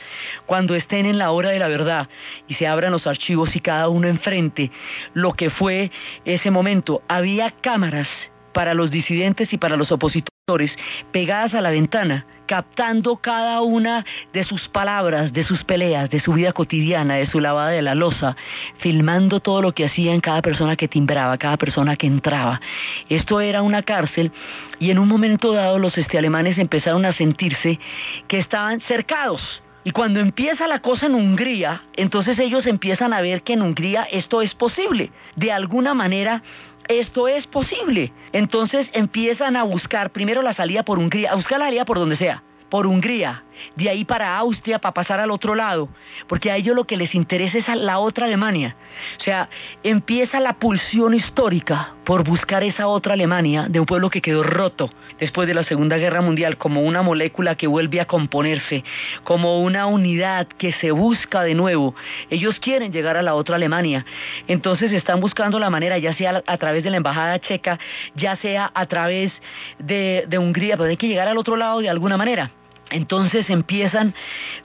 [0.46, 2.08] cuando estén en la hora de la verdad
[2.48, 4.72] y se abran los archivos y cada uno enfrente
[5.14, 5.92] lo que fue
[6.26, 7.02] ese momento.
[7.08, 8.08] Había cámaras
[8.54, 10.72] para los disidentes y para los opositores
[11.12, 16.34] pegadas a la ventana captando cada una de sus palabras, de sus peleas, de su
[16.34, 18.36] vida cotidiana, de su lavada de la losa,
[18.78, 22.62] filmando todo lo que hacían cada persona que timbraba, cada persona que entraba.
[23.10, 24.32] Esto era una cárcel
[24.80, 27.80] y en un momento dado los este alemanes empezaron a sentirse
[28.28, 29.64] que estaban cercados.
[29.86, 34.04] Y cuando empieza la cosa en Hungría, entonces ellos empiezan a ver que en Hungría
[34.04, 35.12] esto es posible.
[35.36, 36.42] De alguna manera
[36.88, 38.12] esto es posible.
[38.32, 42.18] Entonces empiezan a buscar primero la salida por Hungría, a buscar la salida por donde
[42.18, 42.44] sea
[42.74, 43.44] por Hungría,
[43.76, 45.90] de ahí para Austria para pasar al otro lado,
[46.28, 48.76] porque a ellos lo que les interesa es la otra Alemania.
[49.20, 49.50] O sea,
[49.84, 54.90] empieza la pulsión histórica por buscar esa otra Alemania de un pueblo que quedó roto
[55.20, 58.84] después de la Segunda Guerra Mundial, como una molécula que vuelve a componerse,
[59.24, 61.96] como una unidad que se busca de nuevo.
[62.30, 64.06] Ellos quieren llegar a la otra Alemania,
[64.48, 67.80] entonces están buscando la manera, ya sea a través de la Embajada Checa,
[68.16, 69.32] ya sea a través
[69.80, 72.52] de, de Hungría, pero hay que llegar al otro lado de alguna manera.
[72.94, 74.14] Entonces empiezan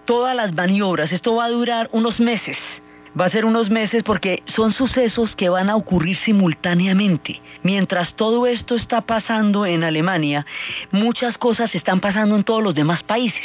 [0.04, 1.12] todas las maniobras.
[1.12, 2.56] Esto va a durar unos meses.
[3.18, 7.40] Va a ser unos meses porque son sucesos que van a ocurrir simultáneamente.
[7.62, 10.44] Mientras todo esto está pasando en Alemania,
[10.90, 13.40] muchas cosas están pasando en todos los demás países.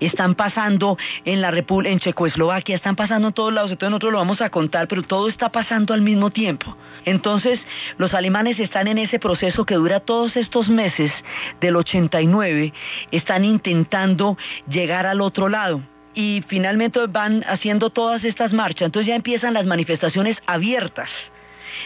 [0.00, 3.70] Están pasando en la República, en Checoslovaquia, están pasando en todos lados.
[3.70, 6.76] Entonces nosotros lo vamos a contar, pero todo está pasando al mismo tiempo.
[7.04, 7.60] Entonces
[7.98, 11.12] los alemanes están en ese proceso que dura todos estos meses
[11.60, 12.72] del 89,
[13.10, 14.36] están intentando
[14.68, 15.82] llegar al otro lado
[16.16, 18.86] y finalmente van haciendo todas estas marchas.
[18.86, 21.10] Entonces ya empiezan las manifestaciones abiertas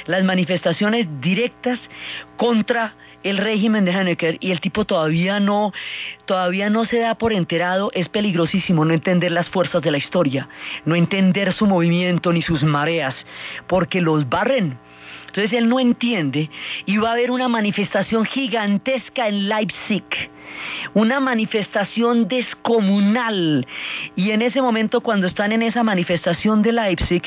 [0.06, 1.78] las manifestaciones directas
[2.36, 5.72] contra el régimen de Honecker y el tipo todavía no,
[6.24, 10.48] todavía no se da por enterado, es peligrosísimo no entender las fuerzas de la historia,
[10.84, 13.14] no entender su movimiento ni sus mareas,
[13.66, 14.78] porque los barren.
[15.30, 16.50] Entonces él no entiende
[16.86, 20.04] y va a haber una manifestación gigantesca en Leipzig
[20.94, 23.66] una manifestación descomunal.
[24.16, 27.22] Y en ese momento, cuando están en esa manifestación de Leipzig,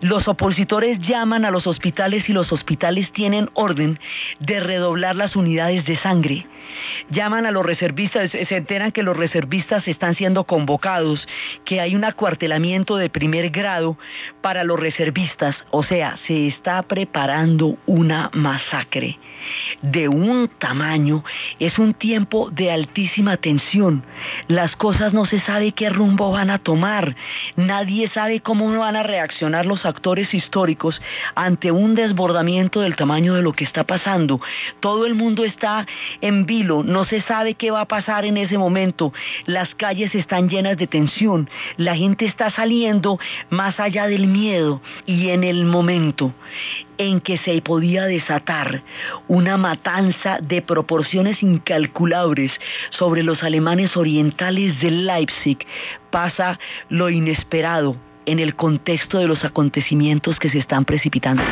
[0.00, 3.98] los opositores llaman a los hospitales y los hospitales tienen orden
[4.40, 6.46] de redoblar las unidades de sangre.
[7.10, 11.26] Llaman a los reservistas, se enteran que los reservistas están siendo convocados,
[11.64, 13.98] que hay un acuartelamiento de primer grado
[14.40, 15.56] para los reservistas.
[15.70, 19.18] O sea, se está preparando una masacre
[19.82, 21.24] de un tamaño.
[21.58, 24.04] Es un tiempo de altísima tensión.
[24.48, 27.16] Las cosas no se sabe qué rumbo van a tomar.
[27.56, 31.00] Nadie sabe cómo van a reaccionar los actores históricos
[31.34, 34.40] ante un desbordamiento del tamaño de lo que está pasando.
[34.80, 35.86] Todo el mundo está
[36.20, 39.12] en no se sabe qué va a pasar en ese momento.
[39.44, 41.50] Las calles están llenas de tensión.
[41.76, 43.18] La gente está saliendo
[43.50, 46.32] más allá del miedo y en el momento
[46.98, 48.82] en que se podía desatar
[49.28, 52.52] una matanza de proporciones incalculables
[52.90, 55.58] sobre los alemanes orientales de Leipzig,
[56.10, 61.42] pasa lo inesperado en el contexto de los acontecimientos que se están precipitando.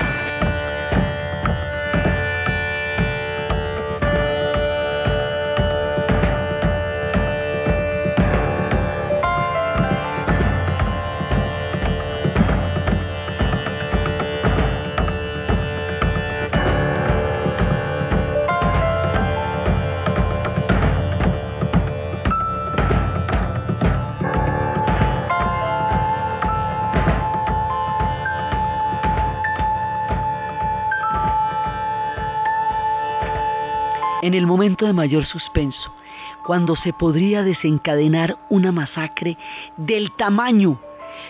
[34.34, 35.94] En el momento de mayor suspenso,
[36.44, 39.38] cuando se podría desencadenar una masacre
[39.76, 40.80] del tamaño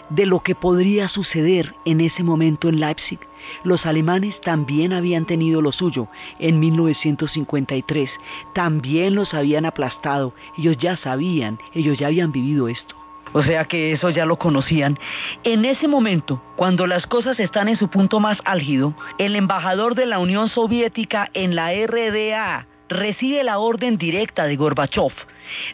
[0.09, 3.19] de lo que podría suceder en ese momento en Leipzig.
[3.63, 8.11] Los alemanes también habían tenido lo suyo en 1953,
[8.55, 12.97] también los habían aplastado, ellos ya sabían, ellos ya habían vivido esto.
[13.35, 14.97] O sea que eso ya lo conocían.
[15.43, 20.07] En ese momento, cuando las cosas están en su punto más álgido, el embajador de
[20.07, 25.13] la Unión Soviética en la RDA, recibe la orden directa de Gorbachev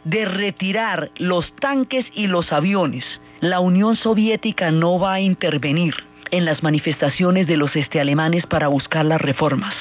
[0.04, 3.04] de retirar los tanques y los aviones.
[3.40, 5.94] La Unión Soviética no va a intervenir
[6.30, 9.74] en las manifestaciones de los este alemanes para buscar las reformas.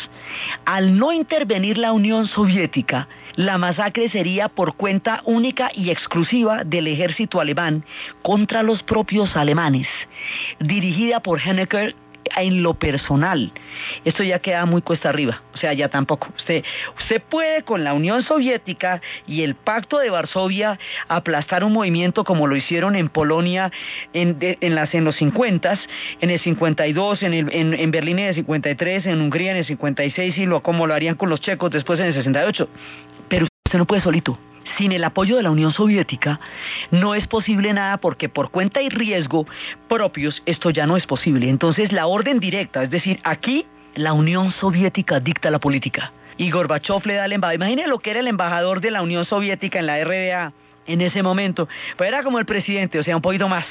[0.65, 6.87] Al no intervenir la Unión Soviética, la masacre sería por cuenta única y exclusiva del
[6.87, 7.85] ejército alemán
[8.21, 9.87] contra los propios alemanes,
[10.59, 11.95] dirigida por Hennecker
[12.37, 13.51] en lo personal.
[14.05, 16.29] Esto ya queda muy cuesta arriba, o sea, ya tampoco.
[16.35, 16.63] Usted,
[16.97, 22.47] usted puede con la Unión Soviética y el Pacto de Varsovia aplastar un movimiento como
[22.47, 23.71] lo hicieron en Polonia
[24.13, 25.79] en, en, las, en los 50,
[26.21, 29.65] en el 52, en, el, en, en Berlín en el 53, en Hungría en el
[29.65, 32.69] 56 y lo, como lo harían con los checos después en el 68.
[33.27, 34.37] Pero usted no puede solito
[34.77, 36.39] sin el apoyo de la Unión Soviética
[36.91, 39.47] no es posible nada porque por cuenta y riesgo
[39.87, 41.49] propios esto ya no es posible.
[41.49, 46.13] Entonces la orden directa, es decir, aquí la Unión Soviética dicta la política.
[46.37, 47.55] Y Gorbachev le da el embajador.
[47.55, 50.53] Imagine lo que era el embajador de la Unión Soviética en la RDA
[50.87, 51.67] en ese momento.
[51.97, 53.65] Pues era como el presidente, o sea, un poquito más.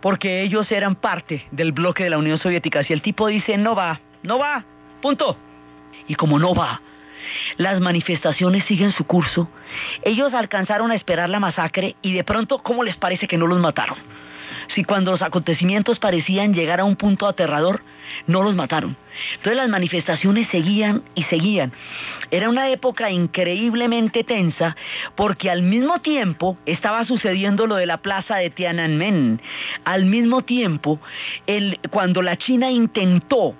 [0.00, 2.82] Porque ellos eran parte del bloque de la Unión Soviética.
[2.82, 4.64] Si el tipo dice no va, no va,
[5.02, 5.36] punto.
[6.06, 6.80] Y como no va,
[7.56, 9.48] las manifestaciones siguen su curso.
[10.02, 13.58] Ellos alcanzaron a esperar la masacre y de pronto, ¿cómo les parece que no los
[13.58, 13.98] mataron?
[14.74, 17.82] Si cuando los acontecimientos parecían llegar a un punto aterrador,
[18.26, 18.96] no los mataron.
[19.34, 21.72] Entonces las manifestaciones seguían y seguían.
[22.30, 24.76] Era una época increíblemente tensa
[25.16, 29.40] porque al mismo tiempo estaba sucediendo lo de la plaza de Tiananmen.
[29.84, 31.00] Al mismo tiempo,
[31.90, 33.54] cuando la China intentó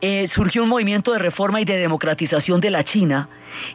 [0.00, 3.28] eh, surgió un movimiento de reforma y de democratización de la China.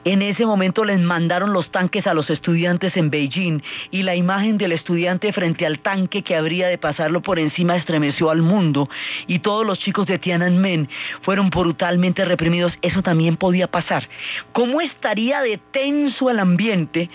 [0.04, 4.58] En ese momento les mandaron los tanques a los estudiantes en Beijing y la imagen
[4.58, 8.90] del estudiante frente al tanque que habría de pasarlo por encima estremeció al mundo
[9.28, 10.90] y todos los chicos de Tiananmen
[11.22, 12.74] fueron brutalmente reprimidos.
[12.82, 14.08] Eso también podía pasar.
[14.52, 17.10] ¿Cómo estaría de tenso el ambiente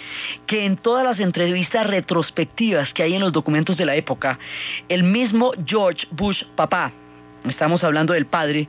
[0.46, 4.38] que en todas las entrevistas retrospectivas que hay en los documentos de la época,
[4.88, 6.92] el mismo George Bush papá
[7.48, 8.68] estamos hablando del padre,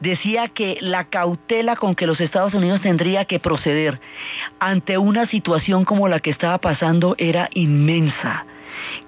[0.00, 4.00] decía que la cautela con que los Estados Unidos tendría que proceder
[4.58, 8.46] ante una situación como la que estaba pasando era inmensa,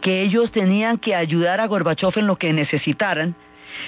[0.00, 3.34] que ellos tenían que ayudar a Gorbachev en lo que necesitaran,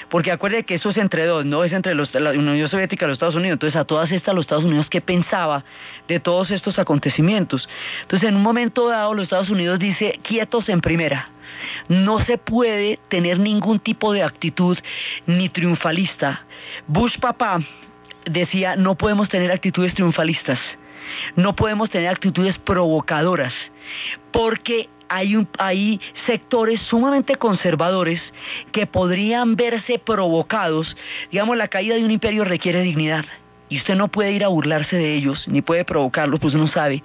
[0.08, 3.08] porque acuerde que eso es entre dos, no es entre los, la Unión Soviética y
[3.08, 3.54] los Estados Unidos.
[3.54, 5.64] Entonces, a todas estas, los Estados Unidos, ¿qué pensaba
[6.08, 7.68] de todos estos acontecimientos?
[8.02, 11.30] Entonces, en un momento dado, los Estados Unidos dice, quietos en primera.
[11.88, 14.78] No se puede tener ningún tipo de actitud
[15.26, 16.44] ni triunfalista.
[16.86, 17.58] Bush papá
[18.24, 20.58] decía, no podemos tener actitudes triunfalistas,
[21.36, 23.52] no podemos tener actitudes provocadoras,
[24.30, 28.20] porque hay, sectores sumamente conservadores
[28.72, 30.96] que podrían verse provocados.
[31.30, 33.24] Digamos, la caída de un imperio requiere dignidad.
[33.68, 37.02] Y usted no puede ir a burlarse de ellos, ni puede provocarlos, pues uno sabe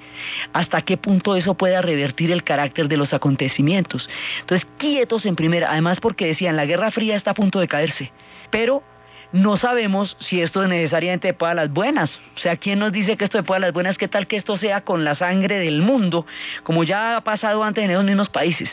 [0.51, 4.09] hasta qué punto eso pueda revertir el carácter de los acontecimientos.
[4.41, 8.11] Entonces, quietos en primera, además porque decían, la Guerra Fría está a punto de caerse.
[8.51, 8.83] Pero
[9.31, 12.09] no sabemos si esto es necesariamente para las buenas.
[12.35, 13.97] O sea, ¿quién nos dice que esto es para las buenas?
[13.97, 16.25] ¿Qué tal que esto sea con la sangre del mundo,
[16.63, 18.69] como ya ha pasado antes en esos mismos países?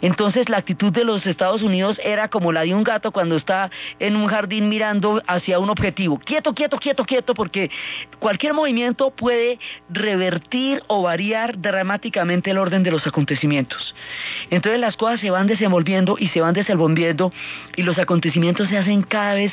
[0.00, 3.70] Entonces, la actitud de los Estados Unidos era como la de un gato cuando está
[3.98, 6.18] en un jardín mirando hacia un objetivo.
[6.18, 7.70] Quieto, quieto, quieto, quieto, porque
[8.18, 13.94] cualquier movimiento puede revertir o variar dramáticamente el orden de los acontecimientos.
[14.50, 17.32] Entonces, las cosas se van desenvolviendo y se van desenvolviendo
[17.76, 19.52] y los acontecimientos se hacen cada vez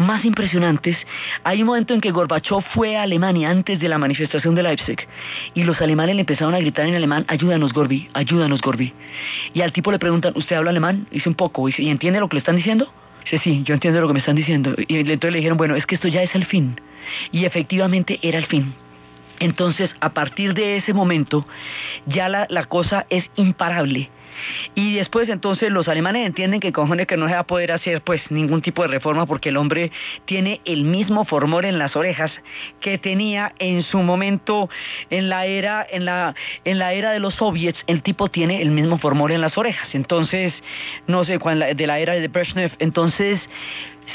[0.00, 0.96] más impresionantes,
[1.44, 5.06] hay un momento en que Gorbachev fue a Alemania antes de la manifestación de Leipzig
[5.54, 8.92] y los alemanes le empezaron a gritar en alemán, ayúdanos Gorbi, ayúdanos Gorbi.
[9.52, 11.06] Y al tipo le preguntan, ¿usted habla alemán?
[11.10, 12.92] Dice un poco, ¿y entiende lo que le están diciendo?
[13.24, 14.74] Dice, sí, yo entiendo lo que me están diciendo.
[14.88, 16.80] Y entonces le dijeron, bueno, es que esto ya es el fin.
[17.30, 18.74] Y efectivamente era el fin.
[19.38, 21.46] Entonces, a partir de ese momento,
[22.06, 24.10] ya la cosa es imparable.
[24.74, 28.02] Y después entonces los alemanes entienden que cojones que no se va a poder hacer
[28.02, 29.90] pues ningún tipo de reforma porque el hombre
[30.24, 32.32] tiene el mismo formor en las orejas
[32.80, 34.68] que tenía en su momento
[35.10, 36.34] en la era en la
[36.64, 39.88] en la era de los soviets, el tipo tiene el mismo formor en las orejas.
[39.94, 40.52] Entonces,
[41.06, 43.40] no sé, de la era de Brezhnev, entonces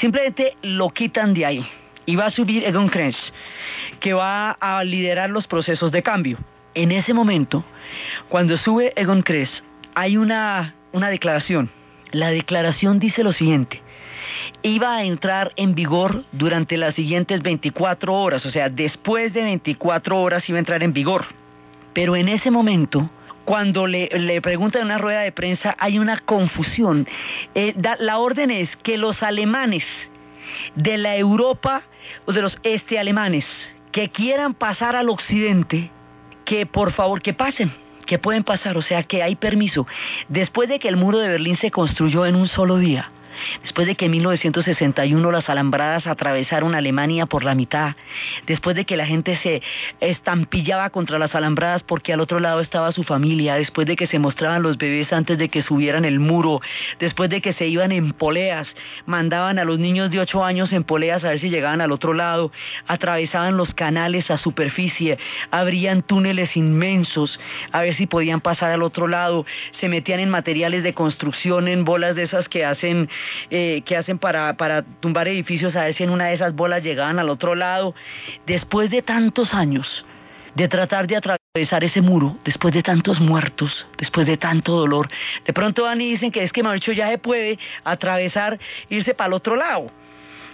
[0.00, 1.66] simplemente lo quitan de ahí
[2.06, 3.16] y va a subir Egon Krenz,
[4.00, 6.38] que va a liderar los procesos de cambio.
[6.74, 7.64] En ese momento,
[8.28, 9.22] cuando sube Egon
[9.96, 11.70] hay una, una declaración.
[12.12, 13.82] La declaración dice lo siguiente.
[14.62, 20.20] Iba a entrar en vigor durante las siguientes 24 horas, o sea, después de 24
[20.20, 21.24] horas iba a entrar en vigor.
[21.94, 23.10] Pero en ese momento,
[23.46, 27.08] cuando le, le preguntan en una rueda de prensa, hay una confusión.
[27.54, 29.84] Eh, la orden es que los alemanes
[30.74, 31.82] de la Europa
[32.26, 33.46] o de los este alemanes
[33.92, 35.90] que quieran pasar al occidente,
[36.44, 37.72] que por favor que pasen
[38.06, 39.86] que pueden pasar, o sea que hay permiso.
[40.28, 43.10] Después de que el muro de Berlín se construyó en un solo día,
[43.62, 47.96] después de que en 1961 las alambradas atravesaron Alemania por la mitad,
[48.46, 49.62] después de que la gente se
[50.00, 54.18] estampillaba contra las alambradas porque al otro lado estaba su familia, después de que se
[54.18, 56.60] mostraban los bebés antes de que subieran el muro,
[56.98, 58.68] después de que se iban en poleas,
[59.06, 62.14] mandaban a los niños de 8 años en poleas a ver si llegaban al otro
[62.14, 62.52] lado,
[62.86, 65.18] atravesaban los canales a superficie,
[65.50, 67.38] abrían túneles inmensos
[67.72, 69.46] a ver si podían pasar al otro lado,
[69.80, 73.08] se metían en materiales de construcción, en bolas de esas que hacen
[73.50, 76.82] eh, que hacen para, para tumbar edificios, a ver si en una de esas bolas
[76.82, 77.94] llegaban al otro lado.
[78.46, 80.04] Después de tantos años
[80.56, 85.08] de tratar de atravesar ese muro, después de tantos muertos, después de tanto dolor,
[85.44, 88.58] de pronto van y dicen que es que dicho ya se puede atravesar,
[88.88, 89.90] irse para el otro lado.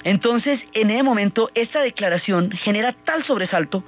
[0.04, 3.84] Entonces, en ese momento, esta declaración genera tal sobresalto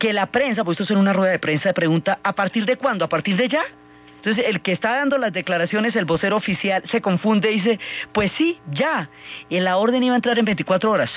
[0.00, 2.76] que la prensa, pues esto es en una rueda de prensa, pregunta, ¿a partir de
[2.76, 3.04] cuándo?
[3.04, 3.62] ¿A partir de ya?
[4.16, 7.80] Entonces, el que está dando las declaraciones, el vocero oficial, se confunde y dice,
[8.12, 9.08] pues sí, ya.
[9.48, 11.10] Y la orden iba a entrar en 24 horas.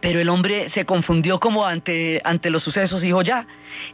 [0.00, 3.46] Pero el hombre se confundió como ante, ante los sucesos y dijo, ya.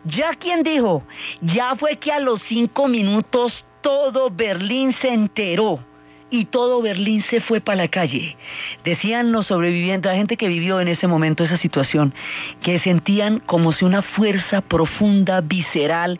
[0.04, 1.04] ¿Ya quién dijo?
[1.40, 5.84] Ya fue que a los cinco minutos todo Berlín se enteró
[6.30, 8.36] y todo Berlín se fue para la calle.
[8.84, 12.14] Decían los sobrevivientes, la gente que vivió en ese momento esa situación,
[12.62, 16.18] que sentían como si una fuerza profunda, visceral,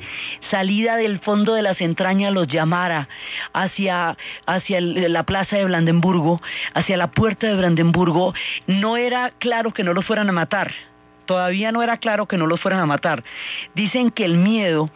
[0.50, 3.08] salida del fondo de las entrañas los llamara
[3.52, 6.40] hacia, hacia la plaza de Brandenburgo,
[6.74, 8.34] hacia la puerta de Brandenburgo.
[8.66, 10.72] No era claro que no los fueran a matar
[11.30, 13.22] todavía no era claro que no los fueran a matar.
[13.76, 14.90] Dicen que el miedo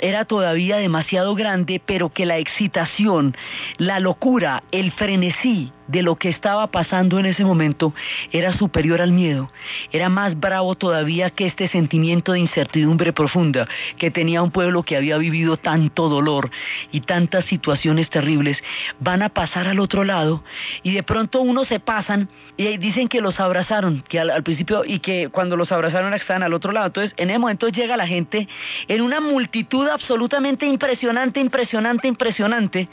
[0.00, 3.36] era todavía demasiado grande, pero que la excitación,
[3.78, 7.94] la locura, el frenesí de lo que estaba pasando en ese momento
[8.32, 9.50] era superior al miedo,
[9.92, 14.96] era más bravo todavía que este sentimiento de incertidumbre profunda que tenía un pueblo que
[14.96, 16.50] había vivido tanto dolor
[16.90, 18.58] y tantas situaciones terribles,
[18.98, 20.42] van a pasar al otro lado
[20.82, 25.00] y de pronto unos se pasan y dicen que los abrazaron, que al, principio y
[25.00, 26.86] que cuando los abrazaron estaban al otro lado.
[26.86, 28.48] Entonces, en ese momento llega la gente
[28.88, 32.88] en una multitud absolutamente impresionante, impresionante, impresionante,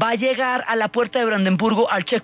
[0.00, 2.21] va a llegar a la puerta de Brandenburgo al checkpoint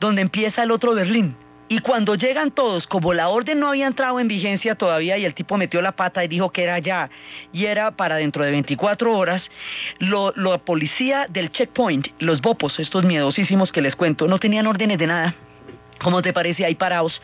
[0.00, 1.36] donde empieza el otro Berlín.
[1.70, 5.34] Y cuando llegan todos, como la orden no había entrado en vigencia todavía y el
[5.34, 7.10] tipo metió la pata y dijo que era ya,
[7.52, 9.42] y era para dentro de 24 horas,
[9.98, 15.06] la policía del checkpoint, los bopos, estos miedosísimos que les cuento, no tenían órdenes de
[15.08, 15.34] nada.
[16.00, 17.20] ¿Cómo te parece ahí parados?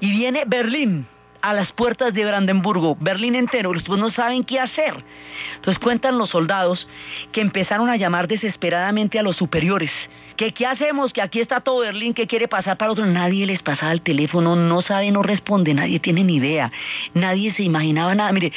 [0.00, 1.06] Y viene Berlín
[1.40, 4.94] a las puertas de Brandenburgo, Berlín entero, los no saben qué hacer.
[5.56, 6.88] Entonces cuentan los soldados
[7.30, 9.90] que empezaron a llamar desesperadamente a los superiores
[10.36, 13.06] que qué hacemos, que aquí está todo Berlín, que quiere pasar para otro.
[13.06, 16.72] Nadie les pasaba el teléfono, no sabe, no responde, nadie tiene ni idea,
[17.14, 18.32] nadie se imaginaba nada.
[18.32, 18.52] Mire,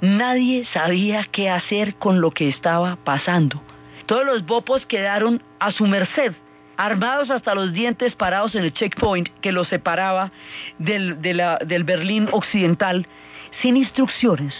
[0.00, 3.62] nadie sabía qué hacer con lo que estaba pasando.
[4.06, 6.32] Todos los bopos quedaron a su merced,
[6.76, 10.32] armados hasta los dientes parados en el checkpoint que los separaba
[10.78, 13.06] del, del Berlín occidental,
[13.60, 14.54] sin instrucciones,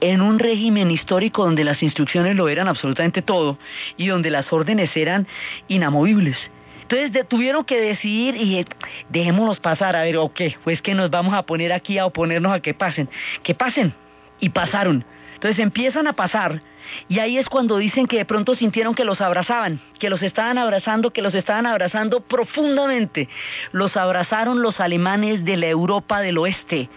[0.00, 3.58] en un régimen histórico donde las instrucciones lo eran absolutamente todo
[3.96, 5.26] y donde las órdenes eran
[5.68, 6.36] inamovibles.
[6.82, 8.66] Entonces tuvieron que decidir y
[9.10, 12.52] dejémonos pasar, a ver, o qué, pues que nos vamos a poner aquí a oponernos
[12.52, 13.08] a que pasen,
[13.42, 13.94] que pasen.
[14.42, 15.04] Y pasaron.
[15.34, 16.62] Entonces empiezan a pasar
[17.08, 20.58] y ahí es cuando dicen que de pronto sintieron que los abrazaban, que los estaban
[20.58, 23.28] abrazando, que los estaban abrazando profundamente.
[23.72, 26.88] Los abrazaron los alemanes de la Europa del Oeste,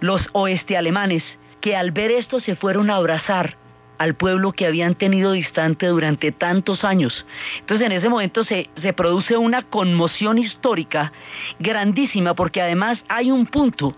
[0.00, 1.22] los oeste alemanes
[1.60, 3.56] que al ver esto se fueron a abrazar
[4.00, 7.26] al pueblo que habían tenido distante durante tantos años.
[7.58, 11.12] Entonces en ese momento se, se, produce una conmoción histórica
[11.58, 13.94] grandísima porque además hay un punto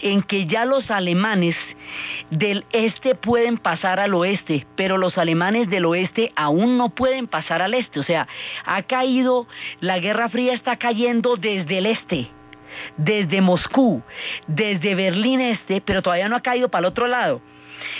[0.00, 1.56] en que ya los alemanes
[2.30, 7.62] del este pueden pasar al oeste, pero los alemanes del oeste aún no pueden pasar
[7.62, 7.98] al este.
[7.98, 8.28] O sea,
[8.66, 9.46] ha caído,
[9.80, 12.28] la Guerra Fría está cayendo desde el este
[12.96, 14.02] desde Moscú,
[14.46, 17.40] desde Berlín Este, pero todavía no ha caído para el otro lado.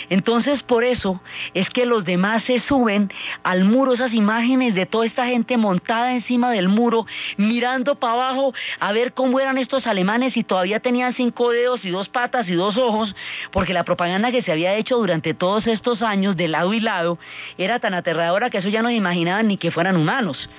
[0.09, 1.21] Entonces por eso
[1.53, 3.11] es que los demás se suben
[3.43, 7.05] al muro, esas imágenes de toda esta gente montada encima del muro,
[7.37, 11.89] mirando para abajo a ver cómo eran estos alemanes y todavía tenían cinco dedos y
[11.89, 13.15] dos patas y dos ojos,
[13.51, 17.19] porque la propaganda que se había hecho durante todos estos años de lado y lado
[17.57, 20.49] era tan aterradora que eso ya no imaginaban ni que fueran humanos.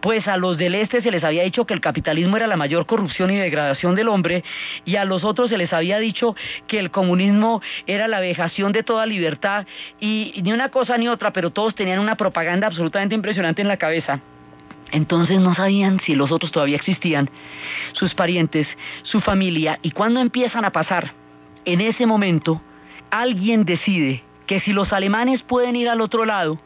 [0.00, 2.86] Pues a los del este se les había dicho que el capitalismo era la mayor
[2.86, 4.44] corrupción y degradación del hombre
[4.84, 6.34] y a los otros se les había dicho
[6.66, 9.66] que el comunismo era la vejación de toda libertad
[10.00, 13.76] y, ni una cosa ni otra, pero todos tenían una propaganda absolutamente impresionante en la
[13.76, 14.20] cabeza.
[14.90, 17.30] Entonces no sabían si los otros todavía existían,
[17.92, 18.68] sus parientes,
[19.02, 21.12] su familia, y cuando empiezan a pasar,
[21.64, 22.60] en ese momento,
[23.10, 26.60] alguien decide que si los alemanes pueden ir al otro lado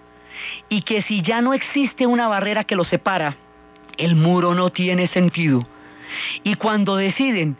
[0.68, 3.36] y que si ya no existe una barrera que los separa,
[3.96, 5.66] el muro no tiene sentido.
[6.42, 7.56] Y cuando deciden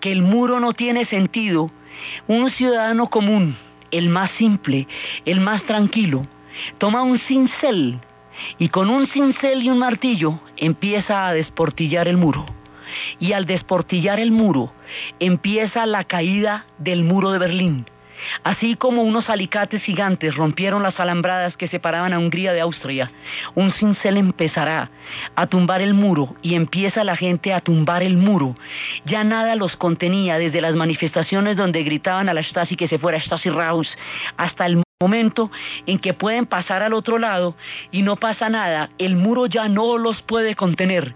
[0.00, 1.70] que el muro no tiene sentido,
[2.26, 3.56] un ciudadano común,
[3.90, 4.86] el más simple,
[5.24, 6.26] el más tranquilo,
[6.78, 8.00] toma un cincel
[8.58, 12.46] y con un cincel y un martillo empieza a desportillar el muro.
[13.20, 14.72] Y al desportillar el muro
[15.20, 17.86] empieza la caída del muro de Berlín.
[18.44, 23.10] Así como unos alicates gigantes rompieron las alambradas que separaban a Hungría de Austria,
[23.54, 24.90] un cincel empezará
[25.34, 28.56] a tumbar el muro y empieza la gente a tumbar el muro.
[29.04, 33.18] Ya nada los contenía desde las manifestaciones donde gritaban a la Stasi que se fuera
[33.18, 33.96] Stasi Raus
[34.36, 35.50] hasta el momento
[35.86, 37.54] en que pueden pasar al otro lado
[37.90, 41.14] y no pasa nada, el muro ya no los puede contener.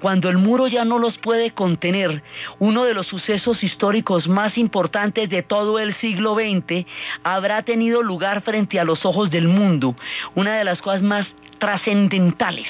[0.00, 2.22] Cuando el muro ya no los puede contener,
[2.60, 6.86] uno de los sucesos históricos más importantes de todo el siglo XX
[7.24, 9.96] habrá tenido lugar frente a los ojos del mundo.
[10.36, 11.26] Una de las cosas más
[11.58, 12.68] trascendentales,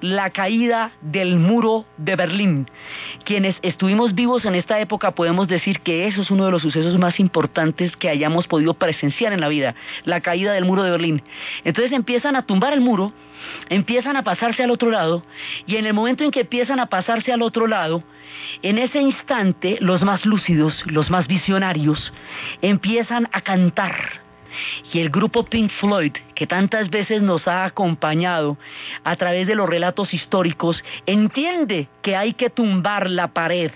[0.00, 2.66] la caída del muro de Berlín.
[3.24, 6.98] Quienes estuvimos vivos en esta época podemos decir que eso es uno de los sucesos
[6.98, 9.74] más importantes que hayamos podido presenciar en la vida,
[10.04, 11.22] la caída del muro de Berlín.
[11.64, 13.12] Entonces empiezan a tumbar el muro,
[13.68, 15.24] empiezan a pasarse al otro lado,
[15.66, 18.02] y en el momento en que empiezan a pasarse al otro lado,
[18.62, 22.12] en ese instante los más lúcidos, los más visionarios,
[22.62, 24.20] empiezan a cantar
[24.92, 28.56] y el grupo Pink Floyd, que tantas veces nos ha acompañado
[29.04, 33.70] a través de los relatos históricos, entiende que hay que tumbar la pared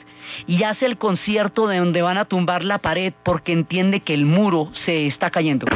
[0.47, 4.27] y hace el concierto de donde van a tumbar la pared porque entiende que el
[4.27, 5.67] muro se está cayendo.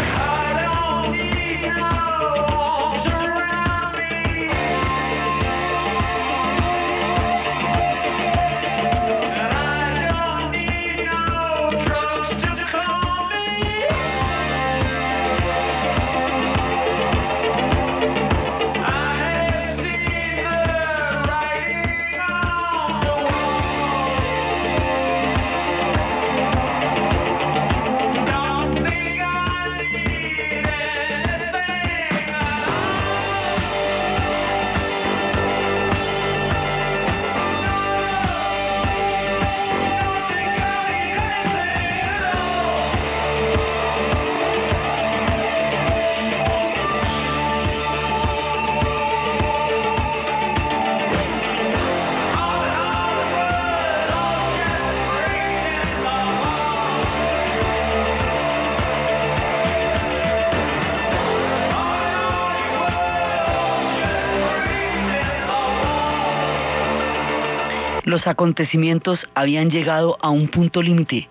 [68.09, 71.29] Los acontecimientos habían llegado a un punto límite.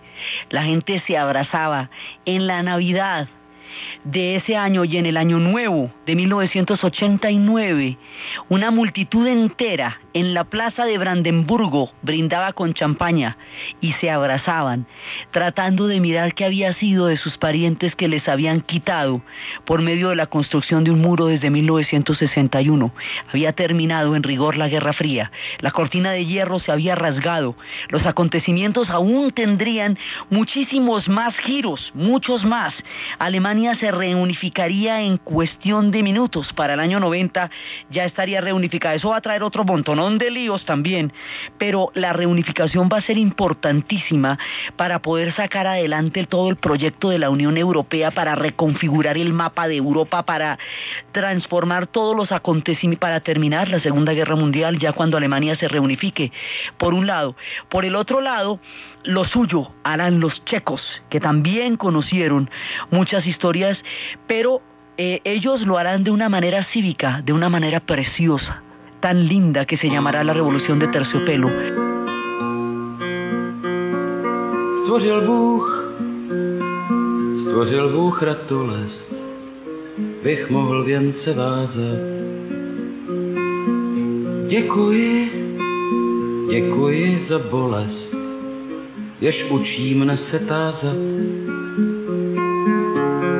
[0.51, 1.89] La gente se abrazaba
[2.25, 3.28] en la Navidad,
[4.03, 7.97] de ese año y en el año nuevo de 1989,
[8.49, 13.38] una multitud entera en la plaza de Brandenburgo brindaba con champaña
[13.82, 14.88] y se abrazaban,
[15.32, 19.22] tratando de mirar qué había sido de sus parientes que les habían quitado
[19.65, 22.93] por medio de la construcción de un muro desde 1961.
[23.32, 27.55] Había terminado en rigor la Guerra Fría, la cortina de hierro se había rasgado,
[27.89, 29.97] los acontecimientos aún tendrían
[30.30, 32.74] muchísimos más giros, muchos más.
[33.75, 36.53] Se reunificaría en cuestión de minutos.
[36.53, 37.49] Para el año 90
[37.89, 38.95] ya estaría reunificada.
[38.95, 41.11] Eso va a traer otro montonón de líos también,
[41.57, 44.37] pero la reunificación va a ser importantísima
[44.75, 49.67] para poder sacar adelante todo el proyecto de la Unión Europea, para reconfigurar el mapa
[49.67, 50.59] de Europa, para
[51.11, 56.31] transformar todos los acontecimientos, para terminar la Segunda Guerra Mundial ya cuando Alemania se reunifique,
[56.77, 57.35] por un lado.
[57.69, 58.59] Por el otro lado,
[59.07, 62.49] lo suyo harán los checos, que también conocieron
[62.91, 63.79] muchas historias,
[64.27, 64.61] pero
[64.97, 68.61] eh, ellos lo harán de una manera cívica, de una manera preciosa,
[68.99, 71.49] tan linda que se llamará la Revolución de Terciopelo.
[89.22, 90.97] Jež učí mne se tázat.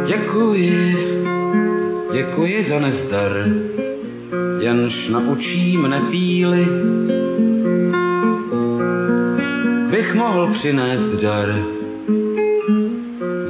[0.08, 0.98] Děkuji,
[2.14, 3.32] děkuji za nezdar,
[4.60, 6.68] jenž naučí mne píly.
[9.92, 11.56] Bych mohl přinést dar,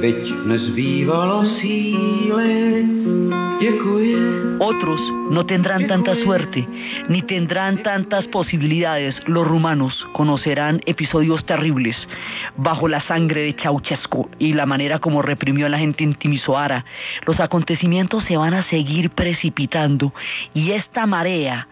[0.00, 2.97] byť nezbývalo síly.
[4.60, 5.00] Otros
[5.30, 6.68] no tendrán tanta suerte,
[7.08, 9.16] ni tendrán tantas posibilidades.
[9.26, 11.96] Los rumanos conocerán episodios terribles
[12.56, 16.84] bajo la sangre de Ceausescu y la manera como reprimió a la gente en Timisoara.
[17.26, 20.14] Los acontecimientos se van a seguir precipitando
[20.54, 21.66] y esta marea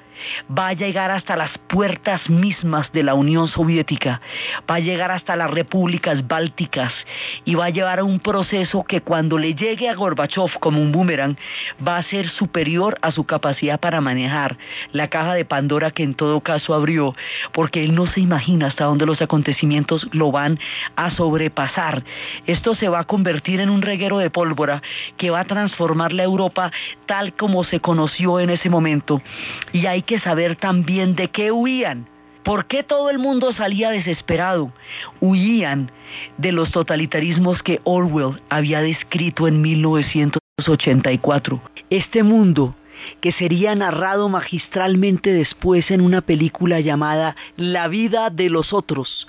[0.57, 4.21] va a llegar hasta las puertas mismas de la Unión Soviética,
[4.69, 6.93] va a llegar hasta las repúblicas bálticas
[7.45, 10.93] y va a llevar a un proceso que cuando le llegue a Gorbachev como un
[10.93, 11.37] boomerang
[11.87, 14.57] va a ser superior a su capacidad para manejar
[14.93, 17.15] la caja de Pandora que en todo caso abrió,
[17.53, 20.59] porque él no se imagina hasta dónde los acontecimientos lo van
[20.97, 22.03] a sobrepasar.
[22.47, 24.83] Esto se va a convertir en un reguero de pólvora
[25.17, 26.71] que va a transformar la Europa
[27.07, 29.23] tal como se conoció en ese momento.
[29.73, 32.09] Y hay que saber también de qué huían.
[32.43, 34.73] ¿Por qué todo el mundo salía desesperado?
[35.21, 35.91] Huían
[36.39, 41.61] de los totalitarismos que Orwell había descrito en 1984.
[41.91, 42.75] Este mundo
[43.21, 49.27] que sería narrado magistralmente después en una película llamada La vida de los otros,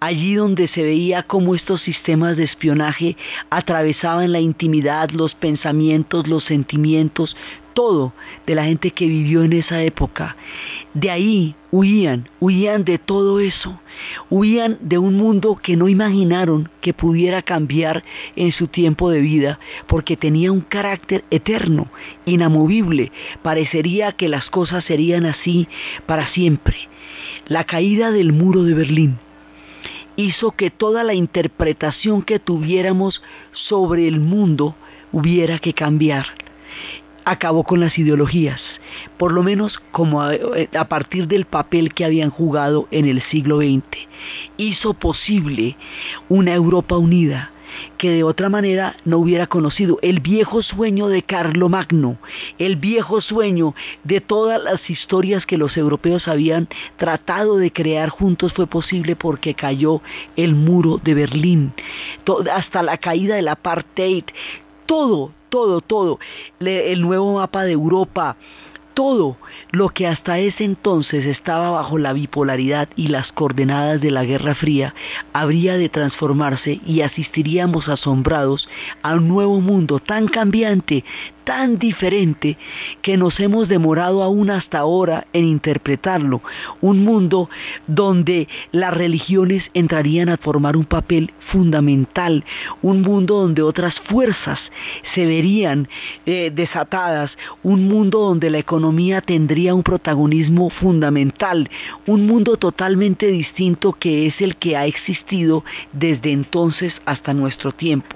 [0.00, 3.16] allí donde se veía cómo estos sistemas de espionaje
[3.50, 7.36] atravesaban la intimidad, los pensamientos, los sentimientos,
[7.74, 8.12] todo
[8.46, 10.36] de la gente que vivió en esa época.
[10.94, 13.80] De ahí huían, huían de todo eso,
[14.28, 18.02] huían de un mundo que no imaginaron que pudiera cambiar
[18.36, 21.88] en su tiempo de vida, porque tenía un carácter eterno,
[22.26, 23.12] inamovible,
[23.42, 25.68] parecería que las cosas serían así
[26.06, 26.76] para siempre.
[27.46, 29.18] La caída del muro de Berlín
[30.20, 34.76] hizo que toda la interpretación que tuviéramos sobre el mundo
[35.12, 36.26] hubiera que cambiar
[37.24, 38.60] acabó con las ideologías,
[39.16, 44.08] por lo menos como a, partir del papel que habían jugado en el siglo XX.
[44.56, 45.76] Hizo posible
[46.28, 47.52] una Europa unida
[47.98, 49.98] que de otra manera no hubiera conocido.
[50.02, 52.18] El viejo sueño de Carlomagno,
[52.58, 53.74] el viejo sueño
[54.04, 59.54] de todas las historias que los europeos habían tratado de crear juntos fue posible porque
[59.54, 60.02] cayó
[60.36, 61.72] el muro de Berlín,
[62.52, 64.24] hasta la caída del apartheid,
[64.86, 66.18] todo, todo, todo,
[66.60, 68.36] el nuevo mapa de Europa,
[68.94, 69.36] todo
[69.72, 74.54] lo que hasta ese entonces estaba bajo la bipolaridad y las coordenadas de la Guerra
[74.54, 74.94] Fría
[75.32, 78.68] habría de transformarse y asistiríamos asombrados
[79.02, 81.04] a un nuevo mundo tan cambiante,
[81.50, 82.56] tan diferente
[83.02, 86.42] que nos hemos demorado aún hasta ahora en interpretarlo.
[86.80, 87.50] Un mundo
[87.88, 92.44] donde las religiones entrarían a formar un papel fundamental,
[92.82, 94.60] un mundo donde otras fuerzas
[95.12, 95.88] se verían
[96.24, 101.68] eh, desatadas, un mundo donde la economía tendría un protagonismo fundamental,
[102.06, 108.14] un mundo totalmente distinto que es el que ha existido desde entonces hasta nuestro tiempo.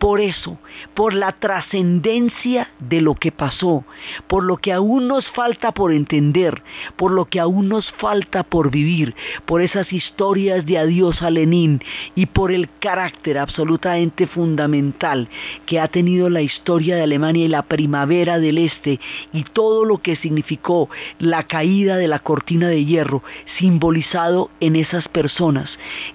[0.00, 0.58] Por eso,
[0.94, 3.84] por la trascendencia de lo que pasó,
[4.26, 6.62] por lo que aún nos falta por entender,
[6.96, 9.14] por lo que aún nos falta por vivir,
[9.46, 11.80] por esas historias de adiós a Lenin
[12.14, 15.28] y por el carácter absolutamente fundamental
[15.66, 19.00] que ha tenido la historia de Alemania y la primavera del Este
[19.32, 23.22] y todo lo que significó la caída de la cortina de hierro
[23.58, 25.70] simbolizado en esas personas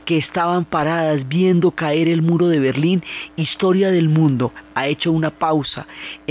[0.06, 3.04] que estaban paradas viendo caer el muro de Berlín,
[3.36, 4.52] historia del mundo.
[4.76, 5.88] Ha hecho una pausa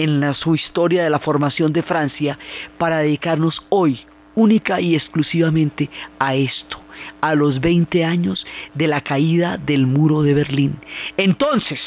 [0.06, 2.38] la, su historia de la formación de Francia
[2.78, 4.00] para dedicarnos hoy
[4.34, 6.78] única y exclusivamente a esto,
[7.20, 10.78] a los 20 años de la caída del muro de Berlín.
[11.16, 11.80] Entonces,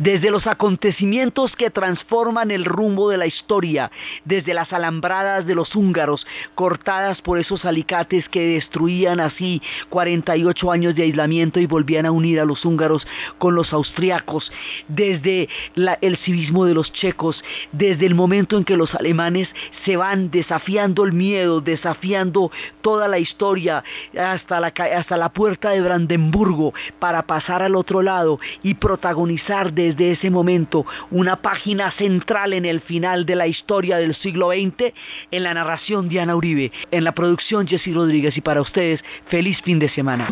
[0.00, 3.90] desde los acontecimientos que transforman el rumbo de la historia,
[4.24, 10.94] desde las alambradas de los húngaros, cortadas por esos alicates que destruían así 48 años
[10.94, 14.50] de aislamiento y volvían a unir a los húngaros con los austriacos,
[14.88, 15.50] desde
[16.00, 19.50] el civismo de los checos, desde el momento en que los alemanes
[19.84, 23.84] se van desafiando el miedo, desafiando toda la historia
[24.18, 29.89] hasta la, hasta la puerta de Brandenburgo para pasar al otro lado y protagonizar de
[29.96, 34.92] desde ese momento una página central en el final de la historia del siglo XX
[35.30, 38.36] en la narración de Ana Uribe, en la producción Jesse Rodríguez.
[38.36, 40.28] Y para ustedes feliz fin de semana.